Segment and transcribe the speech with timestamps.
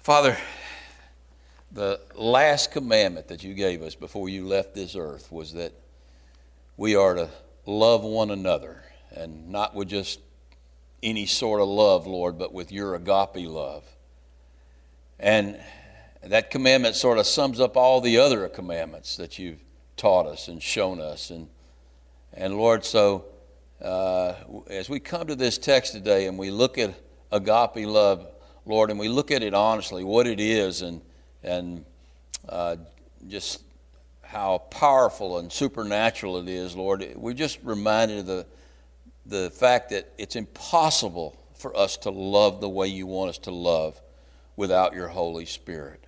[0.00, 0.34] Father,
[1.70, 5.74] the last commandment that you gave us before you left this earth was that
[6.78, 7.28] we are to
[7.66, 8.82] love one another
[9.14, 10.20] and not with just
[11.02, 13.84] any sort of love, Lord, but with your agape love.
[15.18, 15.60] And
[16.22, 19.60] that commandment sort of sums up all the other commandments that you've
[19.98, 21.28] taught us and shown us.
[21.28, 21.48] And,
[22.32, 23.26] and Lord, so
[23.82, 24.32] uh,
[24.70, 26.94] as we come to this text today and we look at
[27.30, 28.26] agape love,
[28.66, 31.00] Lord, and we look at it honestly, what it is, and,
[31.42, 31.84] and
[32.48, 32.76] uh,
[33.28, 33.62] just
[34.22, 38.46] how powerful and supernatural it is, Lord, we're just reminded of the,
[39.26, 43.50] the fact that it's impossible for us to love the way you want us to
[43.50, 44.00] love
[44.56, 46.04] without your Holy Spirit.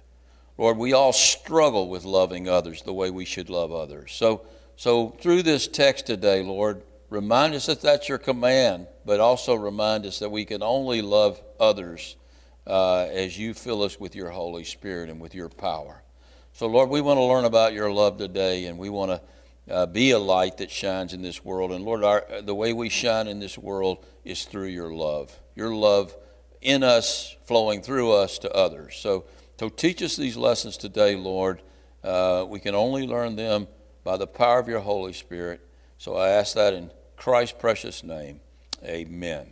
[0.58, 4.12] Lord, we all struggle with loving others the way we should love others.
[4.12, 4.42] So,
[4.76, 10.06] so through this text today, Lord, remind us that that's your command, but also remind
[10.06, 12.16] us that we can only love others
[12.66, 16.02] uh, as you fill us with your Holy Spirit and with your power.
[16.52, 19.86] So, Lord, we want to learn about your love today, and we want to uh,
[19.86, 21.72] be a light that shines in this world.
[21.72, 25.74] And, Lord, our, the way we shine in this world is through your love, your
[25.74, 26.14] love
[26.60, 28.96] in us, flowing through us to others.
[28.96, 29.24] So,
[29.58, 31.62] so teach us these lessons today, Lord.
[32.02, 33.68] Uh, we can only learn them
[34.04, 35.60] by the power of your Holy Spirit.
[35.98, 38.40] So I ask that in Christ's precious name.
[38.84, 39.46] Amen.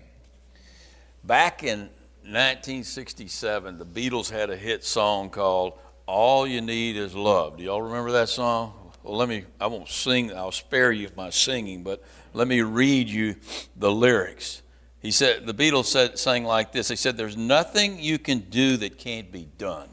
[1.23, 1.91] Back in
[2.23, 7.57] 1967, the Beatles had a hit song called All You Need Is Love.
[7.57, 8.75] Do y'all remember that song?
[9.03, 12.03] Well, let me, I won't sing, I'll spare you my singing, but
[12.35, 13.37] let me read you
[13.77, 14.63] the lyrics.
[15.01, 16.89] He said, the Beatles said, sang like this.
[16.89, 19.89] They said, There's nothing you can do that can't be done.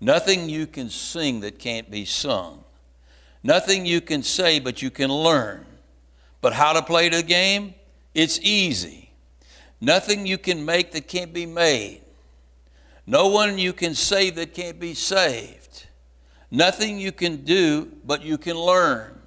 [0.00, 2.64] Nothing you can sing that can't be sung.
[3.42, 5.66] Nothing you can say, but you can learn.
[6.40, 7.74] But how to play the game?
[8.14, 8.99] It's easy.
[9.80, 12.02] Nothing you can make that can't be made.
[13.06, 15.86] No one you can save that can't be saved.
[16.50, 19.18] Nothing you can do, but you can learn.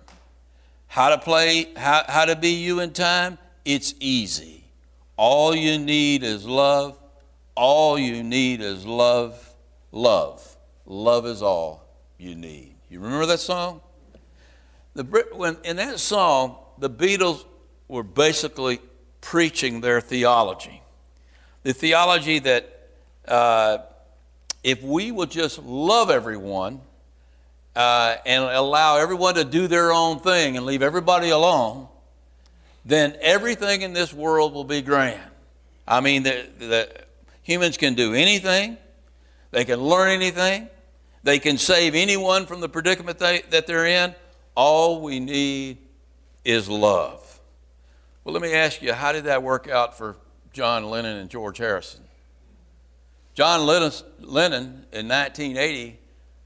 [0.88, 3.40] How to play, how, how to be you in time?
[3.66, 4.64] It's easy.
[5.18, 7.00] All you need is love.
[7.56, 9.56] All you need is love.
[9.92, 10.56] Love.
[10.86, 11.88] Love is all
[12.18, 12.76] you need.
[12.90, 13.82] You remember that song?
[14.94, 15.04] The,
[15.34, 17.46] when, in that song, the Beatles
[17.88, 18.80] were basically
[19.24, 20.82] preaching their theology.
[21.64, 22.90] The theology that
[23.26, 23.78] uh,
[24.64, 26.82] if we will just love everyone
[27.74, 31.88] uh, and allow everyone to do their own thing and leave everybody alone,
[32.84, 35.32] then everything in this world will be grand.
[35.88, 36.90] I mean, the, the
[37.44, 38.78] humans can do anything,
[39.52, 40.68] they can learn anything,
[41.24, 44.14] they can save anyone from the predicament they, that they're in.
[44.54, 45.78] All we need
[46.44, 47.23] is love.
[48.24, 50.16] Well, let me ask you, how did that work out for
[50.54, 52.02] John Lennon and George Harrison?
[53.34, 56.00] John Lennon in 1980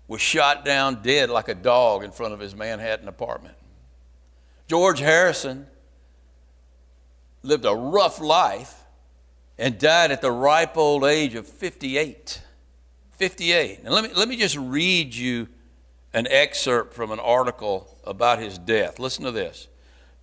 [0.07, 3.55] was shot down dead like a dog in front of his Manhattan apartment.
[4.67, 5.67] George Harrison
[7.43, 8.83] lived a rough life
[9.57, 12.41] and died at the ripe old age of 58.
[13.11, 13.79] 58.
[13.83, 15.47] And let me, let me just read you
[16.13, 18.99] an excerpt from an article about his death.
[18.99, 19.67] Listen to this.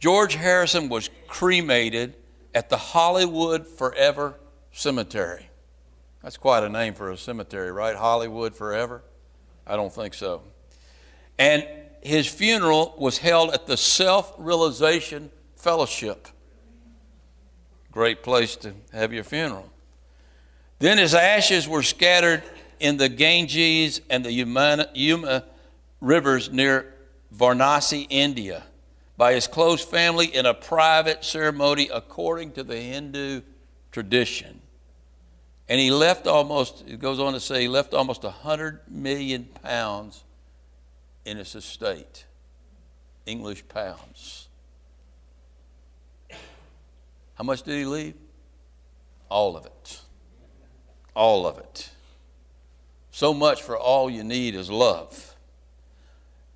[0.05, 2.15] George Harrison was cremated
[2.55, 4.39] at the Hollywood Forever
[4.71, 5.49] Cemetery.
[6.23, 7.97] That's quite a name for a cemetery, right?
[7.97, 9.03] Hollywood Forever?
[9.67, 10.43] I don't think so.
[11.39, 11.67] And
[12.03, 16.29] his funeral was held at the Self Realization Fellowship.
[17.91, 19.73] Great place to have your funeral.
[20.81, 22.43] Then his ashes were scattered
[22.79, 25.45] in the Ganges and the Yamuna,
[26.03, 26.93] rivers near
[27.35, 28.65] Varanasi, India,
[29.17, 33.43] by his close family in a private ceremony according to the Hindu
[33.93, 34.61] tradition.
[35.69, 40.25] And he left almost, it goes on to say, he left almost 100 million pounds
[41.25, 42.27] in his estate.
[43.25, 44.49] English pounds.
[47.35, 48.15] How much did he leave?
[49.29, 50.01] All of it.
[51.15, 51.91] All of it.
[53.11, 55.35] So much for all you need is love.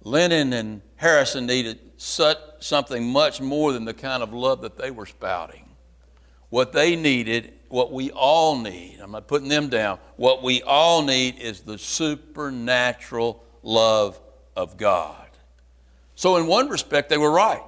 [0.03, 4.91] Lennon and Harrison needed such, something much more than the kind of love that they
[4.91, 5.65] were spouting.
[6.49, 11.03] What they needed, what we all need, I'm not putting them down, what we all
[11.03, 14.19] need is the supernatural love
[14.57, 15.27] of God.
[16.15, 17.63] So, in one respect, they were right.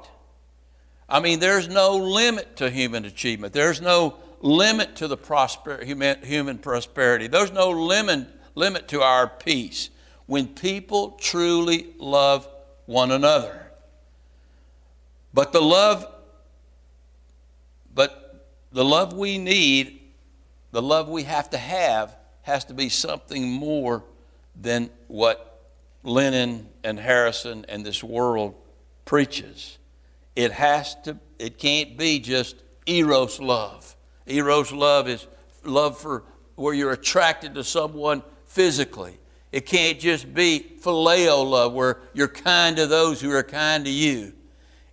[1.08, 3.52] I mean, there's no limit to human achievement.
[3.52, 7.26] There's no limit to the prosper, human, human prosperity.
[7.26, 9.90] There's no limit limit to our peace
[10.26, 12.48] when people truly love
[12.86, 13.59] one another.
[15.32, 16.06] But the love,
[17.94, 20.00] but the love we need,
[20.72, 24.04] the love we have to have, has to be something more
[24.60, 25.68] than what
[26.02, 28.54] Lennon and Harrison and this world
[29.04, 29.78] preaches.
[30.34, 32.56] It has to, it can't be just
[32.86, 33.96] eros love.
[34.26, 35.26] Eros love is
[35.64, 36.24] love for
[36.54, 39.18] where you're attracted to someone physically.
[39.52, 43.90] It can't just be phileo love where you're kind to those who are kind to
[43.90, 44.32] you.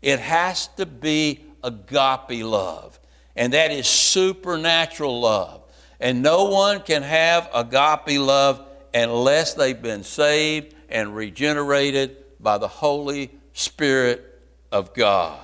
[0.08, 2.98] It has to be agape love,
[3.36, 5.64] and that is supernatural love.
[6.00, 12.70] And no one can have agape love unless they've been saved and regenerated by the
[12.70, 15.42] Holy Spirit of God.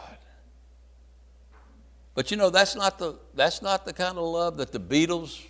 [2.15, 5.41] But you know, that's not the, that's not the kind of love that the Beatles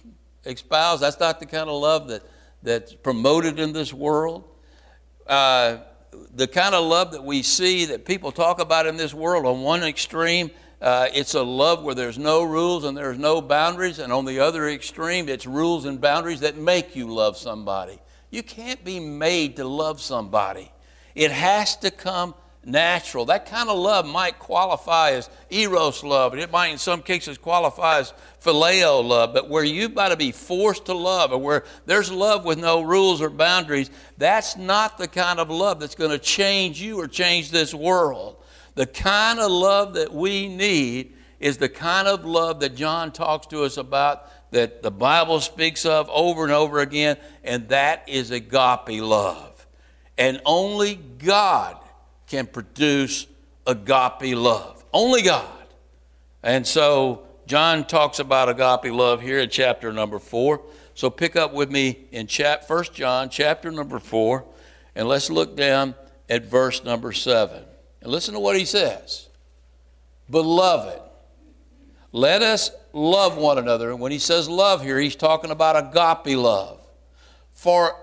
[0.44, 1.02] espouse.
[1.02, 2.24] That's not the kind of love that,
[2.64, 4.44] that's promoted in this world.
[5.28, 5.78] Uh,
[6.34, 9.62] the kind of love that we see that people talk about in this world, on
[9.62, 10.52] one extreme,
[10.82, 14.40] uh, it's a love where there's no rules and there's no boundaries, and on the
[14.40, 18.00] other extreme, it's rules and boundaries that make you love somebody.
[18.32, 20.72] You can't be made to love somebody.
[21.16, 22.34] It has to come
[22.66, 23.26] natural.
[23.26, 27.38] That kind of love might qualify as eros love, and it might in some cases
[27.38, 31.64] qualify as phileo love, but where you've got to be forced to love, or where
[31.86, 36.12] there's love with no rules or boundaries, that's not the kind of love that's going
[36.12, 38.38] to change you or change this world.
[38.76, 43.48] The kind of love that we need is the kind of love that John talks
[43.48, 48.32] to us about, that the Bible speaks of over and over again, and that is
[48.32, 49.68] agape love.
[50.18, 51.83] And only God
[52.34, 53.28] can produce
[53.68, 54.84] agape love.
[54.92, 55.68] Only God.
[56.42, 60.64] And so John talks about agape love here in chapter number four.
[60.96, 64.46] So pick up with me in chap, 1 John chapter number four,
[64.96, 65.94] and let's look down
[66.28, 67.64] at verse number seven.
[68.02, 69.30] And listen to what he says.
[70.28, 71.04] Beloved,
[72.12, 73.92] let us love one another.
[73.92, 76.82] And when he says love here, he's talking about agape love.
[77.52, 77.96] For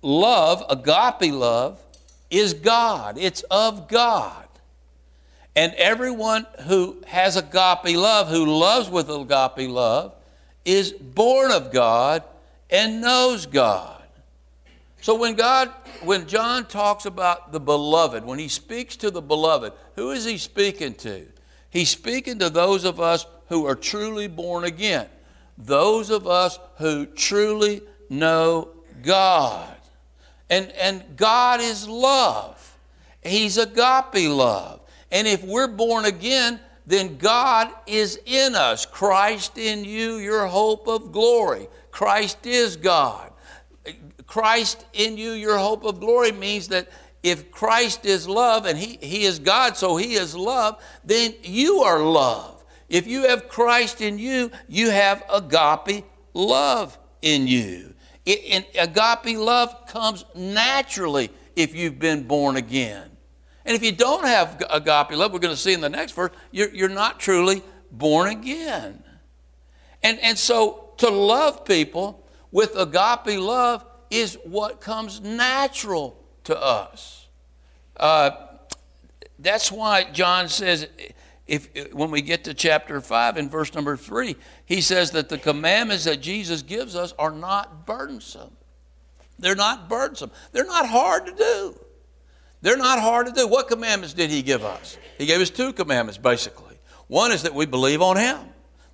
[0.00, 1.82] love, agape love,
[2.32, 4.48] is God, it's of God.
[5.54, 10.14] And everyone who has agape love, who loves with agape love,
[10.64, 12.24] is born of God
[12.70, 14.02] and knows God.
[15.02, 15.70] So when God,
[16.02, 20.38] when John talks about the beloved, when he speaks to the beloved, who is he
[20.38, 21.26] speaking to?
[21.68, 25.08] He's speaking to those of us who are truly born again,
[25.58, 28.68] those of us who truly know
[29.02, 29.71] God.
[30.52, 32.76] And, and God is love.
[33.22, 34.82] He's agape love.
[35.10, 38.84] And if we're born again, then God is in us.
[38.84, 41.68] Christ in you, your hope of glory.
[41.90, 43.32] Christ is God.
[44.26, 46.90] Christ in you, your hope of glory means that
[47.22, 51.78] if Christ is love and he, he is God, so He is love, then you
[51.78, 52.62] are love.
[52.90, 56.04] If you have Christ in you, you have agape
[56.34, 57.94] love in you.
[58.24, 63.10] It, agape love comes naturally if you've been born again.
[63.64, 66.32] And if you don't have agape love, we're going to see in the next verse,
[66.50, 69.02] you're, you're not truly born again.
[70.02, 77.28] And, and so to love people with agape love is what comes natural to us.
[77.96, 78.30] Uh,
[79.38, 80.86] that's why John says
[81.46, 85.38] if, when we get to chapter 5 in verse number 3, he says that the
[85.38, 88.56] commandments that Jesus gives us are not burdensome.
[89.38, 90.30] They're not burdensome.
[90.52, 91.80] They're not hard to do.
[92.60, 93.48] They're not hard to do.
[93.48, 94.96] What commandments did he give us?
[95.18, 96.78] He gave us two commandments, basically.
[97.08, 98.38] One is that we believe on him,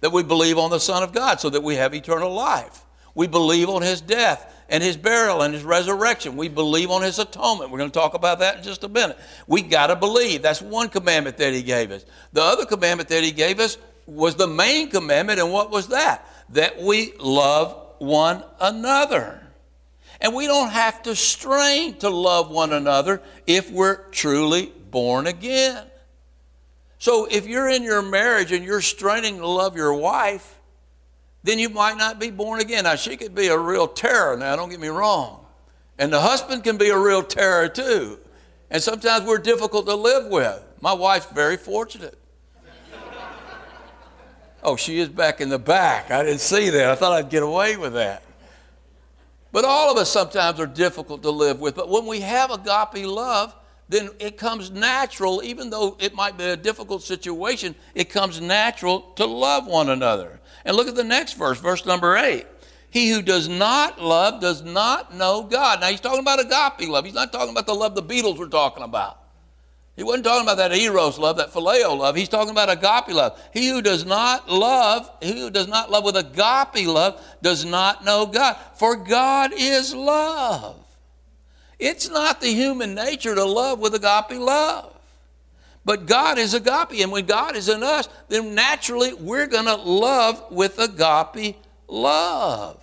[0.00, 2.87] that we believe on the Son of God so that we have eternal life.
[3.14, 6.37] We believe on his death and his burial and his resurrection.
[6.37, 7.71] We believe on his atonement.
[7.71, 9.19] We're going to talk about that in just a minute.
[9.47, 10.43] We got to believe.
[10.43, 12.05] That's one commandment that he gave us.
[12.33, 16.27] The other commandment that he gave us was the main commandment, and what was that?
[16.51, 19.43] That we love one another.
[20.21, 25.85] And we don't have to strain to love one another if we're truly born again.
[26.99, 30.58] So if you're in your marriage and you're straining to love your wife,
[31.42, 32.85] then you might not be born again.
[32.85, 34.37] Now, she could be a real terror.
[34.37, 35.47] Now, don't get me wrong.
[35.99, 38.18] And the husband can be a real terror too.
[38.71, 40.62] And sometimes we're difficult to live with.
[40.80, 42.18] My wife's very fortunate.
[44.62, 46.11] oh, she is back in the back.
[46.11, 46.90] I didn't see that.
[46.90, 48.23] I thought I'd get away with that.
[49.50, 51.75] But all of us sometimes are difficult to live with.
[51.75, 53.54] But when we have agape love,
[53.88, 59.00] then it comes natural, even though it might be a difficult situation, it comes natural
[59.16, 60.40] to love one another.
[60.69, 62.47] And look at the next verse, verse number eight.
[62.91, 65.81] He who does not love does not know God.
[65.81, 67.07] Now he's talking about agape love.
[67.07, 69.19] He's not talking about the love the Beatles were talking about.
[69.97, 72.17] He wasn't talking about that eros love, that phileo love.
[72.17, 73.41] He's talking about agape love.
[73.55, 78.05] He who does not love, he who does not love with agape love, does not
[78.05, 78.59] know God.
[78.75, 80.77] For God is love.
[81.79, 84.98] It's not the human nature to love with agape love.
[85.88, 89.75] But God is agape, and when God is in us, then naturally we're going to
[89.75, 91.57] love with agape
[91.88, 92.78] love.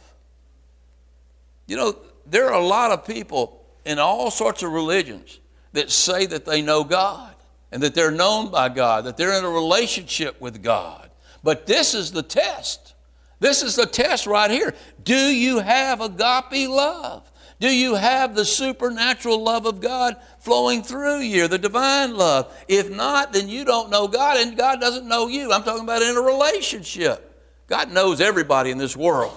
[1.67, 5.39] You know, there are a lot of people in all sorts of religions
[5.73, 7.35] that say that they know God
[7.71, 11.11] and that they're known by God, that they're in a relationship with God.
[11.43, 12.95] But this is the test.
[13.39, 14.73] This is the test right here.
[15.03, 17.31] Do you have agape love?
[17.59, 22.53] Do you have the supernatural love of God flowing through you, the divine love?
[22.67, 25.53] If not, then you don't know God and God doesn't know you.
[25.53, 27.31] I'm talking about in a relationship.
[27.67, 29.33] God knows everybody in this world,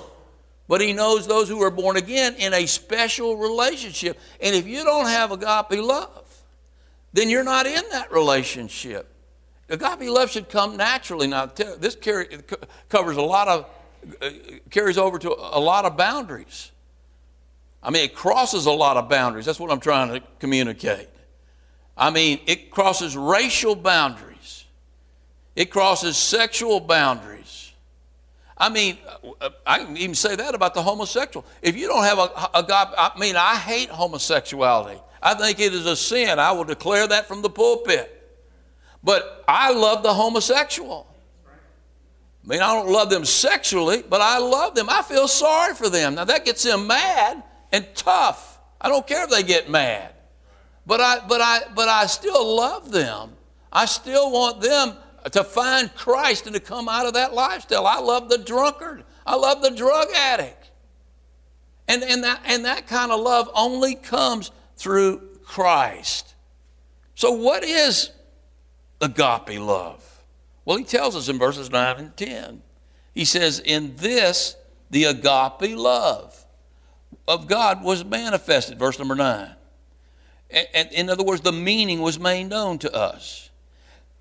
[0.67, 4.19] but He knows those who are born again in a special relationship.
[4.41, 6.43] And if you don't have agape love,
[7.13, 9.15] then you're not in that relationship.
[9.69, 11.29] Agape love should come naturally.
[11.29, 11.97] Now, this
[12.89, 13.67] covers a lot of,
[14.21, 14.31] uh,
[14.71, 16.73] carries over to a lot of boundaries.
[17.83, 19.45] I mean, it crosses a lot of boundaries.
[19.47, 21.09] That's what I'm trying to communicate.
[21.97, 24.65] I mean, it crosses racial boundaries,
[25.57, 27.73] it crosses sexual boundaries.
[28.61, 28.99] I mean,
[29.65, 31.47] I can even say that about the homosexual.
[31.63, 35.01] If you don't have a, a God, I mean, I hate homosexuality.
[35.23, 36.41] I think it is a sin.
[36.41, 38.15] I will declare that from the pulpit.
[39.05, 41.07] But I love the homosexual.
[41.47, 44.89] I mean, I don't love them sexually, but I love them.
[44.91, 46.17] I feel sorry for them.
[46.17, 48.61] Now, that gets them mad and tough.
[48.81, 50.15] I don't care if they get mad.
[50.87, 53.33] But I, but I, but I still love them.
[53.73, 54.95] I still want them
[55.31, 57.87] to find Christ and to come out of that lifestyle.
[57.87, 59.05] I love the drunkard.
[59.27, 60.71] I love the drug addict.
[61.87, 66.35] And, and, that, and that kind of love only comes through Christ.
[67.15, 68.11] So, what is
[69.01, 70.23] agape love?
[70.65, 72.63] Well, he tells us in verses 9 and 10.
[73.15, 74.55] He says, In this,
[74.91, 76.45] the agape love
[77.29, 79.55] of God was manifested, verse number 9.
[80.51, 83.51] And, in other words, the meaning was made known to us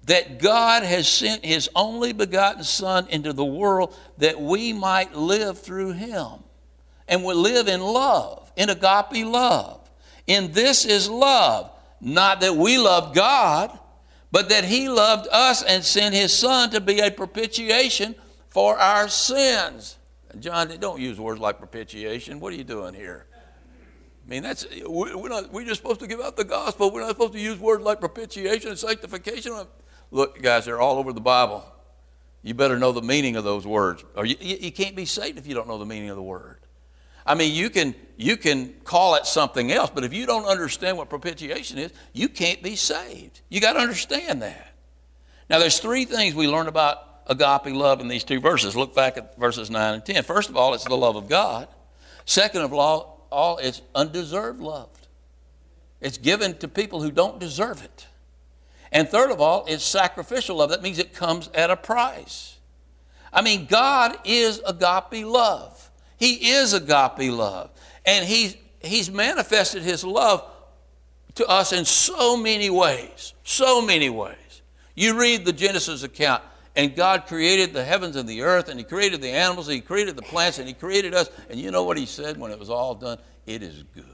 [0.03, 5.59] that God has sent his only begotten Son into the world that we might live
[5.59, 6.43] through him
[7.07, 9.89] and we live in love, in agape love.
[10.25, 11.71] In this is love,
[12.01, 13.77] not that we loved God,
[14.31, 18.15] but that he loved us and sent his Son to be a propitiation
[18.49, 19.96] for our sins.
[20.39, 22.39] John, don't use words like propitiation.
[22.39, 23.25] What are you doing here?
[24.25, 26.91] I mean, that's we're not we're just supposed to give out the gospel.
[26.91, 29.53] We're not supposed to use words like propitiation and sanctification.
[30.11, 31.65] Look, guys, they're all over the Bible.
[32.43, 35.47] You better know the meaning of those words, or you, you can't be saved if
[35.47, 36.59] you don't know the meaning of the word.
[37.25, 40.97] I mean, you can you can call it something else, but if you don't understand
[40.97, 43.41] what propitiation is, you can't be saved.
[43.49, 44.73] You got to understand that.
[45.49, 48.75] Now, there's three things we learn about agape love in these two verses.
[48.75, 50.23] Look back at verses 9 and 10.
[50.23, 51.67] First of all, it's the love of God.
[52.25, 54.89] Second of all, all it's undeserved love.
[56.01, 58.07] It's given to people who don't deserve it.
[58.91, 60.69] And third of all, it's sacrificial love.
[60.69, 62.57] That means it comes at a price.
[63.33, 65.91] I mean, God is agape love.
[66.17, 67.71] He is agape love.
[68.05, 70.49] And he's, he's manifested his love
[71.35, 73.33] to us in so many ways.
[73.43, 74.35] So many ways.
[74.95, 76.41] You read the Genesis account
[76.77, 79.81] and God created the heavens and the earth, and He created the animals, and He
[79.81, 81.27] created the plants, and He created us.
[81.49, 83.17] And you know what He said when it was all done?
[83.47, 84.05] It is good.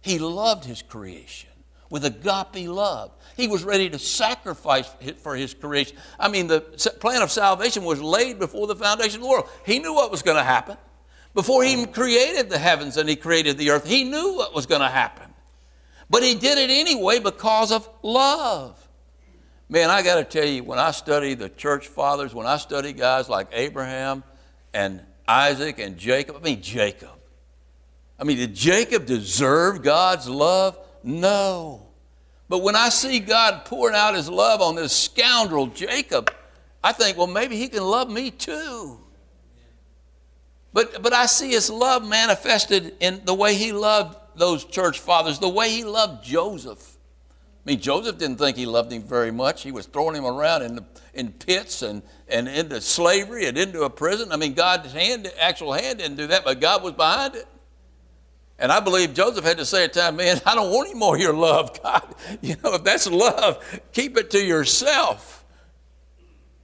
[0.00, 1.50] He loved His creation
[1.88, 3.12] with agape love.
[3.36, 4.90] He was ready to sacrifice
[5.22, 5.96] for His creation.
[6.18, 6.62] I mean, the
[6.98, 9.48] plan of salvation was laid before the foundation of the world.
[9.64, 10.76] He knew what was going to happen.
[11.32, 14.80] Before He created the heavens and He created the earth, He knew what was going
[14.80, 15.32] to happen.
[16.10, 18.79] But He did it anyway because of love.
[19.70, 22.92] Man, I got to tell you, when I study the church fathers, when I study
[22.92, 24.24] guys like Abraham
[24.74, 27.12] and Isaac and Jacob, I mean, Jacob.
[28.18, 30.76] I mean, did Jacob deserve God's love?
[31.04, 31.86] No.
[32.48, 36.34] But when I see God pouring out his love on this scoundrel, Jacob,
[36.82, 38.98] I think, well, maybe he can love me too.
[40.72, 45.38] But, but I see his love manifested in the way he loved those church fathers,
[45.38, 46.96] the way he loved Joseph.
[47.64, 49.62] I mean, Joseph didn't think he loved him very much.
[49.62, 53.82] He was throwing him around in, the, in pits and, and into slavery and into
[53.82, 54.32] a prison.
[54.32, 57.46] I mean, God's hand, actual hand didn't do that, but God was behind it.
[58.58, 61.16] And I believe Joseph had to say at time, man, I don't want any more
[61.16, 62.14] of your love, God.
[62.40, 63.62] You know, if that's love,
[63.92, 65.44] keep it to yourself.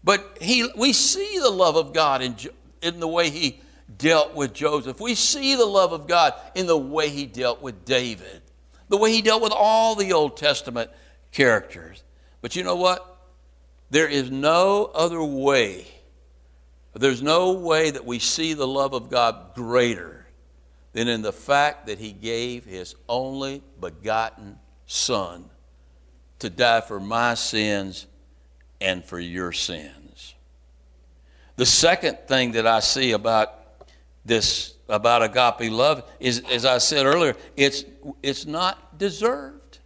[0.02, 2.36] But he, we see the love of God in,
[2.80, 3.60] in the way he
[3.98, 4.98] dealt with Joseph.
[4.98, 8.42] We see the love of God in the way he dealt with David
[8.88, 10.90] the way he dealt with all the Old Testament
[11.32, 12.02] characters.
[12.40, 13.16] But you know what?
[13.90, 15.86] There is no other way.
[16.94, 20.26] There's no way that we see the love of God greater
[20.92, 25.50] than in the fact that He gave His only begotten Son
[26.38, 28.06] to die for my sins
[28.80, 30.34] and for your sins.
[31.56, 33.52] The second thing that I see about
[34.24, 37.84] this about agape love is as I said earlier, it's
[38.22, 39.78] it's not deserved.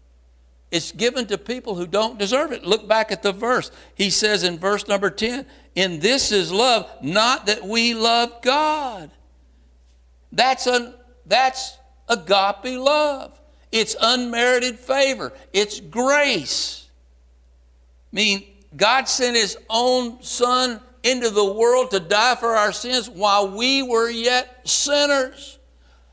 [0.70, 2.64] It's given to people who don't deserve it.
[2.64, 3.70] Look back at the verse.
[3.94, 9.10] He says in verse number 10, "In this is love, not that we love God."
[10.32, 10.94] That's a
[11.26, 11.76] that's
[12.08, 13.38] agape love.
[13.72, 15.32] It's unmerited favor.
[15.52, 16.86] It's grace.
[18.12, 23.08] I mean, God sent His own Son into the world to die for our sins
[23.08, 25.58] while we were yet sinners.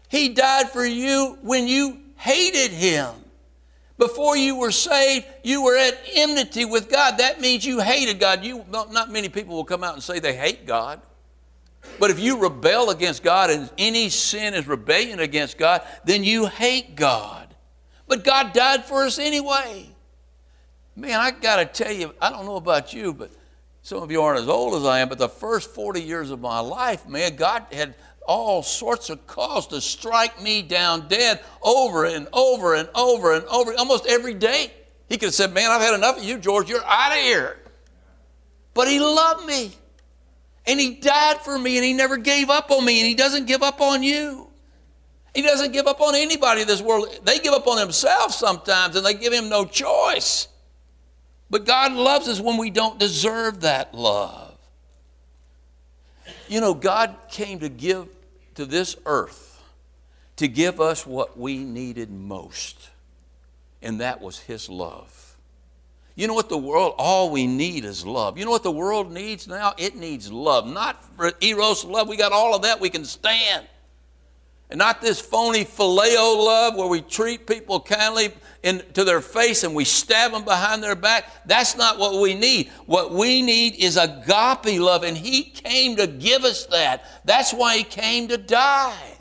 [0.09, 3.09] He died for you when you hated Him.
[3.97, 7.17] Before you were saved, you were at enmity with God.
[7.17, 8.43] That means you hated God.
[8.43, 11.01] You, not many people will come out and say they hate God.
[11.99, 16.45] But if you rebel against God and any sin is rebellion against God, then you
[16.45, 17.55] hate God.
[18.07, 19.89] But God died for us anyway.
[20.95, 23.31] Man, I got to tell you, I don't know about you, but
[23.87, 26.41] some of you aren't as old as I am, but the first 40 years of
[26.41, 27.95] my life, man, God had
[28.27, 33.45] all sorts of calls to strike me down dead over and over and over and
[33.45, 34.73] over, almost every day.
[35.07, 37.59] He could have said, Man, I've had enough of you, George, you're out of here.
[38.73, 39.71] But He loved me.
[40.65, 43.47] And He died for me, and He never gave up on me, and He doesn't
[43.47, 44.49] give up on you.
[45.33, 47.07] He doesn't give up on anybody in this world.
[47.23, 50.49] They give up on themselves sometimes, and they give Him no choice.
[51.49, 54.57] But God loves us when we don't deserve that love.
[56.47, 58.07] You know, God came to give
[58.55, 59.61] to this earth
[60.37, 62.89] to give us what we needed most,
[63.81, 65.35] and that was His love.
[66.15, 68.37] You know what the world, all we need is love.
[68.37, 69.73] You know what the world needs now?
[69.77, 70.65] It needs love.
[70.65, 71.03] Not
[71.41, 73.67] eros love, we got all of that we can stand.
[74.69, 78.33] And not this phony phileo love where we treat people kindly
[78.63, 81.25] in, to their face and we stab them behind their back.
[81.45, 82.69] That's not what we need.
[82.85, 87.05] What we need is agape love, and He came to give us that.
[87.23, 89.13] That's why He came to die.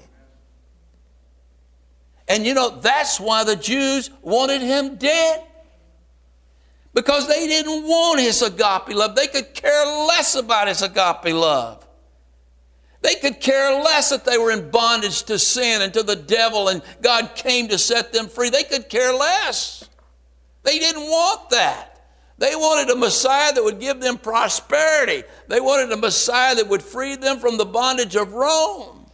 [2.26, 5.44] And you know, that's why the Jews wanted Him dead.
[6.92, 9.14] Because they didn't want His agape love.
[9.14, 11.85] They could care less about His agape love.
[13.06, 16.66] They could care less that they were in bondage to sin and to the devil
[16.66, 18.50] and God came to set them free.
[18.50, 19.88] They could care less.
[20.64, 22.04] They didn't want that.
[22.38, 25.22] They wanted a Messiah that would give them prosperity.
[25.46, 29.06] They wanted a Messiah that would free them from the bondage of Rome.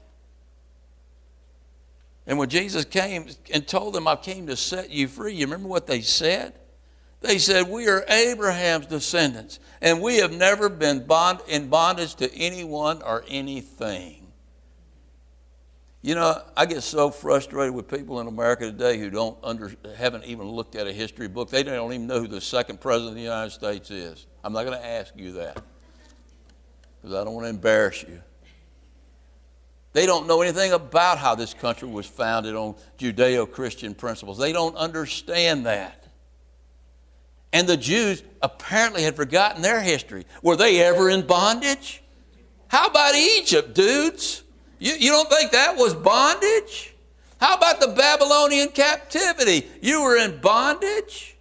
[2.26, 5.68] And when Jesus came and told them, I came to set you free, you remember
[5.68, 6.54] what they said?
[7.22, 12.32] They said, We are Abraham's descendants, and we have never been bond, in bondage to
[12.34, 14.18] anyone or anything.
[16.04, 20.24] You know, I get so frustrated with people in America today who don't under, haven't
[20.24, 21.48] even looked at a history book.
[21.48, 24.26] They don't even know who the second president of the United States is.
[24.42, 25.62] I'm not going to ask you that
[27.00, 28.20] because I don't want to embarrass you.
[29.92, 34.38] They don't know anything about how this country was founded on Judeo Christian principles.
[34.38, 36.02] They don't understand that.
[37.52, 40.24] And the Jews apparently had forgotten their history.
[40.42, 42.02] Were they ever in bondage?
[42.68, 44.42] How about Egypt, dudes?
[44.78, 46.94] You, you don't think that was bondage?
[47.38, 49.68] How about the Babylonian captivity?
[49.82, 51.36] You were in bondage?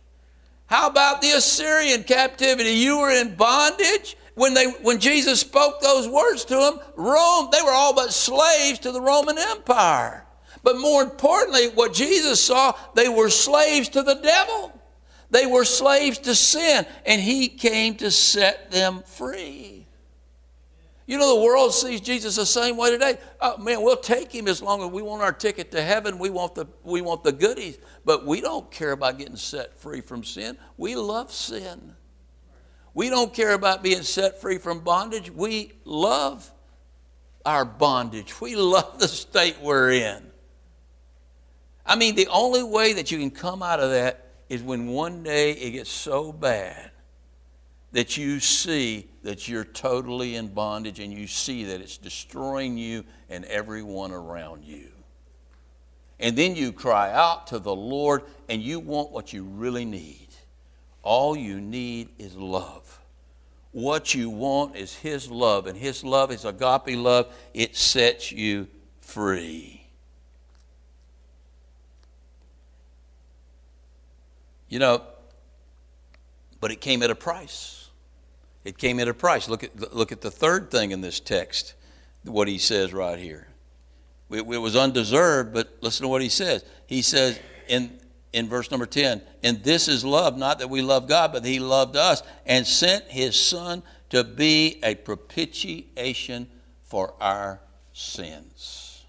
[0.66, 2.72] How about the Assyrian captivity?
[2.72, 4.18] You were in bondage?
[4.36, 8.80] When, they, when Jesus spoke those words to them, Rome, they were all but slaves
[8.80, 10.26] to the Roman Empire.
[10.64, 14.72] But more importantly, what Jesus saw, they were slaves to the devil.
[15.32, 19.88] They were slaves to sin, and He came to set them free.
[21.08, 23.18] You know, the world sees Jesus the same way today.
[23.42, 26.20] Oh, man, we'll take him as long as we want our ticket to heaven.
[26.20, 27.80] We want, the, we want the goodies.
[28.06, 30.58] But we don't care about getting set free from sin.
[30.78, 31.96] We love sin.
[32.94, 35.30] We don't care about being set free from bondage.
[35.30, 36.50] We love
[37.46, 38.40] our bondage.
[38.40, 40.24] We love the state we're in.
[41.86, 45.24] I mean, the only way that you can come out of that is when one
[45.24, 46.92] day it gets so bad
[47.94, 53.06] that you see that you're totally in bondage and you see that it's destroying you
[53.30, 54.90] and everyone around you.
[56.20, 60.28] And then you cry out to the Lord and you want what you really need.
[61.02, 63.00] All you need is love.
[63.72, 67.34] What you want is His love, and His love is agape love.
[67.54, 68.68] It sets you
[69.00, 69.81] free.
[74.72, 75.04] You know,
[76.62, 77.90] But it came at a price.
[78.64, 79.50] It came at a price.
[79.50, 81.74] Look at, look at the third thing in this text,
[82.24, 83.48] what he says right here.
[84.30, 86.64] It, it was undeserved, but listen to what he says.
[86.88, 88.00] He says in,
[88.32, 91.60] in verse number 10, and this is love, not that we love God, but he
[91.60, 96.48] loved us and sent his son to be a propitiation
[96.84, 97.60] for our
[97.92, 99.04] sins.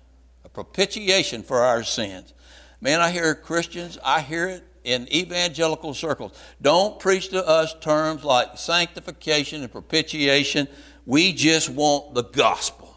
[0.45, 2.35] A propitiation for our sins.
[2.81, 6.33] Man, I hear Christians, I hear it in evangelical circles.
[6.61, 10.69] Don't preach to us terms like sanctification and propitiation.
[11.07, 12.95] We just want the gospel.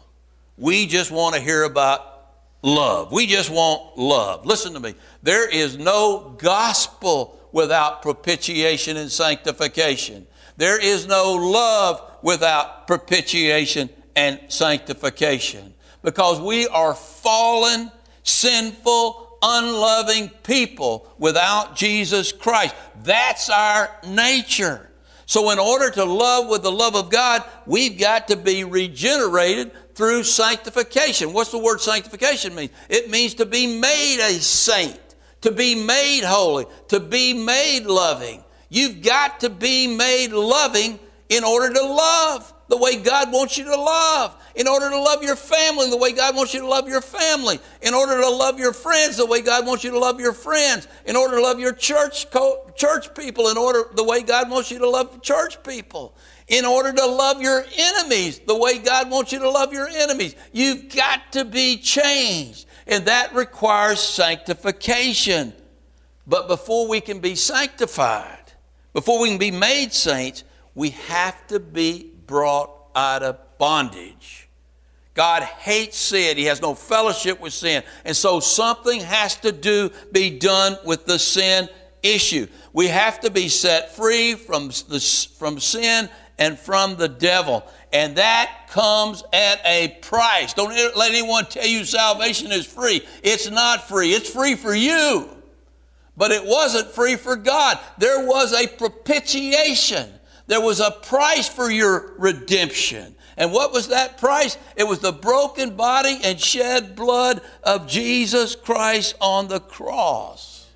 [0.56, 2.16] We just want to hear about
[2.62, 3.12] love.
[3.12, 4.46] We just want love.
[4.46, 4.94] Listen to me.
[5.22, 10.26] There is no gospel without propitiation and sanctification.
[10.56, 15.74] There is no love without propitiation and sanctification.
[16.02, 17.90] Because we are fallen,
[18.22, 22.74] sinful, unloving people without Jesus Christ.
[23.02, 24.90] That's our nature.
[25.26, 29.72] So, in order to love with the love of God, we've got to be regenerated
[29.94, 31.32] through sanctification.
[31.32, 32.70] What's the word sanctification mean?
[32.88, 35.00] It means to be made a saint,
[35.40, 38.44] to be made holy, to be made loving.
[38.68, 43.64] You've got to be made loving in order to love the way God wants you
[43.64, 46.88] to love, in order to love your family the way God wants you to love
[46.88, 50.18] your family, in order to love your friends the way God wants you to love
[50.18, 52.26] your friends, in order to love your church
[52.76, 56.14] church people in order the way God wants you to love church people,
[56.48, 60.34] in order to love your enemies the way God wants you to love your enemies.
[60.52, 65.52] You've got to be changed, and that requires sanctification.
[66.26, 68.52] But before we can be sanctified,
[68.92, 74.48] before we can be made saints, we have to be brought out of bondage.
[75.14, 76.36] God hates sin.
[76.36, 77.82] He has no fellowship with sin.
[78.04, 81.68] And so something has to do be done with the sin
[82.02, 82.46] issue.
[82.72, 85.00] We have to be set free from, the,
[85.38, 87.66] from sin and from the devil.
[87.92, 90.52] And that comes at a price.
[90.52, 93.00] Don't let anyone tell you salvation is free.
[93.22, 94.12] It's not free.
[94.12, 95.30] It's free for you.
[96.14, 97.78] But it wasn't free for God.
[97.98, 100.10] There was a propitiation.
[100.46, 103.14] There was a price for your redemption.
[103.36, 104.56] And what was that price?
[104.76, 110.66] It was the broken body and shed blood of Jesus Christ on the cross.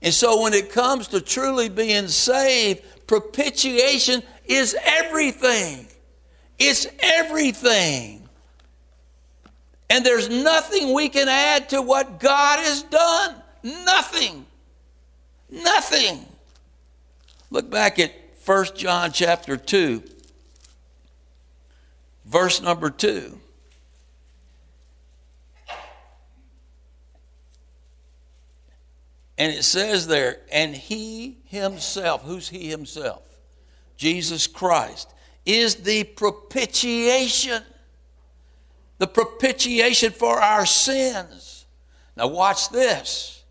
[0.00, 5.88] And so when it comes to truly being saved, propitiation is everything.
[6.58, 8.28] It's everything.
[9.90, 13.34] And there's nothing we can add to what God has done.
[13.62, 14.46] Nothing.
[15.50, 16.27] Nothing.
[17.50, 18.12] Look back at
[18.44, 20.02] 1 John chapter 2,
[22.26, 23.40] verse number 2.
[29.38, 33.22] And it says there, and he himself, who's he himself?
[33.96, 35.08] Jesus Christ,
[35.46, 37.62] is the propitiation.
[38.98, 41.66] The propitiation for our sins.
[42.16, 43.44] Now, watch this.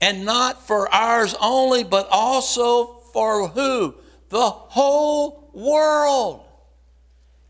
[0.00, 3.94] And not for ours only, but also for who?
[4.28, 6.44] The whole world.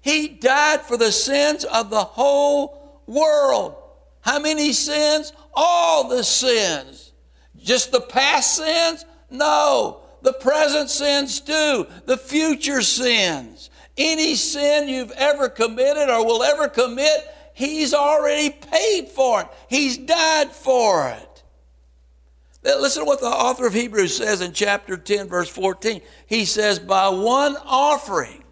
[0.02, 3.74] He died for the sins of the whole world.
[4.20, 5.32] How many sins?
[5.54, 7.12] All the sins.
[7.56, 9.04] Just the past sins?
[9.30, 10.02] No.
[10.22, 11.86] The present sins too.
[12.04, 13.70] The future sins.
[13.96, 19.48] Any sin you've ever committed or will ever commit, He's already paid for it.
[19.68, 21.33] He's died for it.
[22.64, 26.00] Listen to what the author of Hebrews says in chapter 10, verse 14.
[26.26, 28.42] He says, By one offering,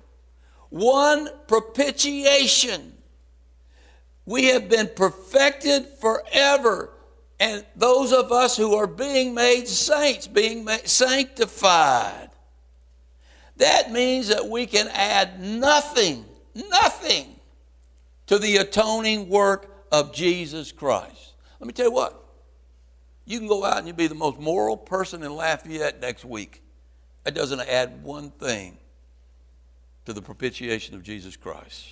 [0.68, 2.92] one propitiation,
[4.26, 6.90] we have been perfected forever.
[7.40, 12.30] And those of us who are being made saints, being made sanctified.
[13.56, 17.34] That means that we can add nothing, nothing
[18.26, 21.34] to the atoning work of Jesus Christ.
[21.58, 22.21] Let me tell you what,
[23.24, 26.62] you can go out and you'll be the most moral person in Lafayette next week.
[27.24, 28.78] That doesn't add one thing
[30.04, 31.88] to the propitiation of Jesus Christ.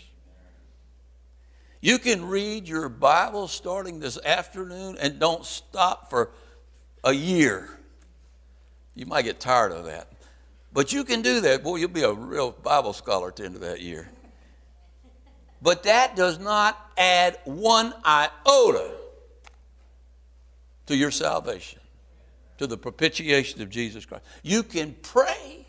[1.81, 6.31] You can read your Bible starting this afternoon and don't stop for
[7.05, 7.71] a year.
[8.95, 10.09] You might get tired of that.
[10.73, 11.63] But you can do that.
[11.63, 14.11] Boy, you'll be a real Bible scholar at the end of that year.
[15.63, 18.93] But that does not add one iota
[20.91, 21.79] to your salvation,
[22.59, 24.25] to the propitiation of Jesus Christ.
[24.43, 25.67] You can pray.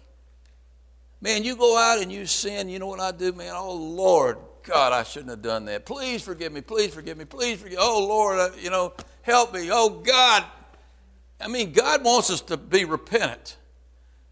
[1.21, 3.53] Man, you go out and you sin, you know what I do, man?
[3.55, 5.86] Oh, Lord, God, I shouldn't have done that.
[5.86, 6.62] Please forgive me.
[6.62, 7.25] Please forgive me.
[7.25, 7.77] Please forgive.
[7.79, 9.69] Oh, Lord, uh, you know, help me.
[9.71, 10.43] Oh, God.
[11.39, 13.57] I mean, God wants us to be repentant.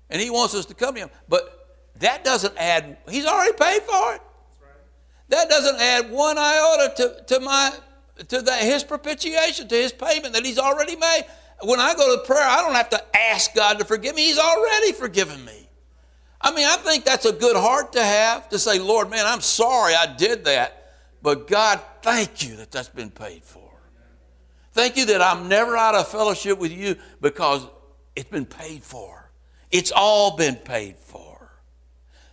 [0.09, 1.09] And He wants us to come to Him.
[1.27, 4.21] But that doesn't add, He's already paid for it.
[5.27, 7.71] That doesn't add one iota to, to my
[8.27, 11.25] to the, his propitiation, to his payment that he's already made.
[11.63, 14.23] When I go to prayer, I don't have to ask God to forgive me.
[14.23, 15.69] He's already forgiven me.
[16.41, 19.41] I mean, I think that's a good heart to have to say, Lord, man, I'm
[19.41, 23.69] sorry I did that, but God, thank you that that's been paid for.
[24.71, 27.67] Thank you that I'm never out of fellowship with you because
[28.15, 29.29] it's been paid for.
[29.71, 31.51] It's all been paid for.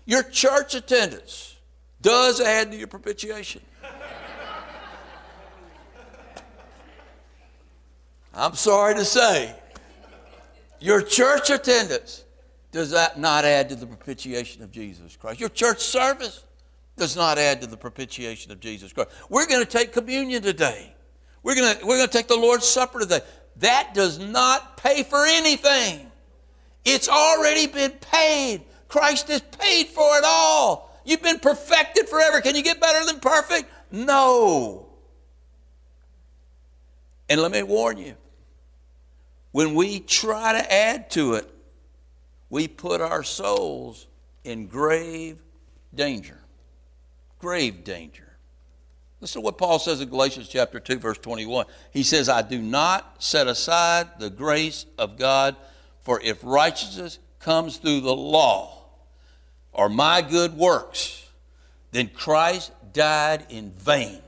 [0.04, 1.56] Your church attendance
[2.00, 3.62] does add to your propitiation.
[8.36, 9.54] I'm sorry to say,
[10.78, 12.22] your church attendance
[12.70, 15.40] does that not add to the propitiation of Jesus Christ.
[15.40, 16.44] Your church service
[16.98, 19.10] does not add to the propitiation of Jesus Christ.
[19.30, 20.94] We're going to take communion today.
[21.42, 23.20] We're going to, we're going to take the Lord's Supper today.
[23.56, 26.10] That does not pay for anything.
[26.84, 28.64] It's already been paid.
[28.88, 31.00] Christ has paid for it all.
[31.06, 32.42] You've been perfected forever.
[32.42, 33.70] Can you get better than perfect?
[33.90, 34.88] No.
[37.30, 38.14] And let me warn you
[39.56, 41.50] when we try to add to it,
[42.50, 44.06] we put our souls
[44.44, 45.38] in grave
[45.94, 46.36] danger.
[47.38, 48.36] Grave danger.
[49.18, 51.64] Listen to what Paul says in Galatians chapter 2, verse 21.
[51.90, 55.56] He says, I do not set aside the grace of God,
[56.02, 58.84] for if righteousness comes through the law,
[59.72, 61.30] or my good works,
[61.92, 64.20] then Christ died in vain.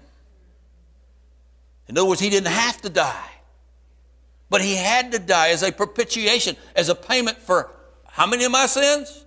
[1.86, 3.30] In other words, he didn't have to die,
[4.50, 7.70] but he had to die as a propitiation, as a payment for
[8.06, 9.24] how many of my sins?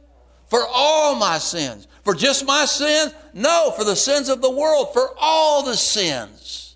[0.47, 1.87] For all my sins.
[2.03, 3.13] For just my sins?
[3.33, 6.75] No, for the sins of the world, for all the sins.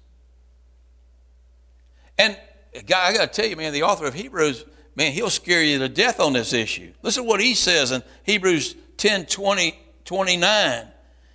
[2.18, 2.38] And
[2.78, 4.64] I got to tell you, man, the author of Hebrews,
[4.96, 6.94] man, he'll scare you to death on this issue.
[7.02, 10.88] Listen to what he says in Hebrews 10 20, 29.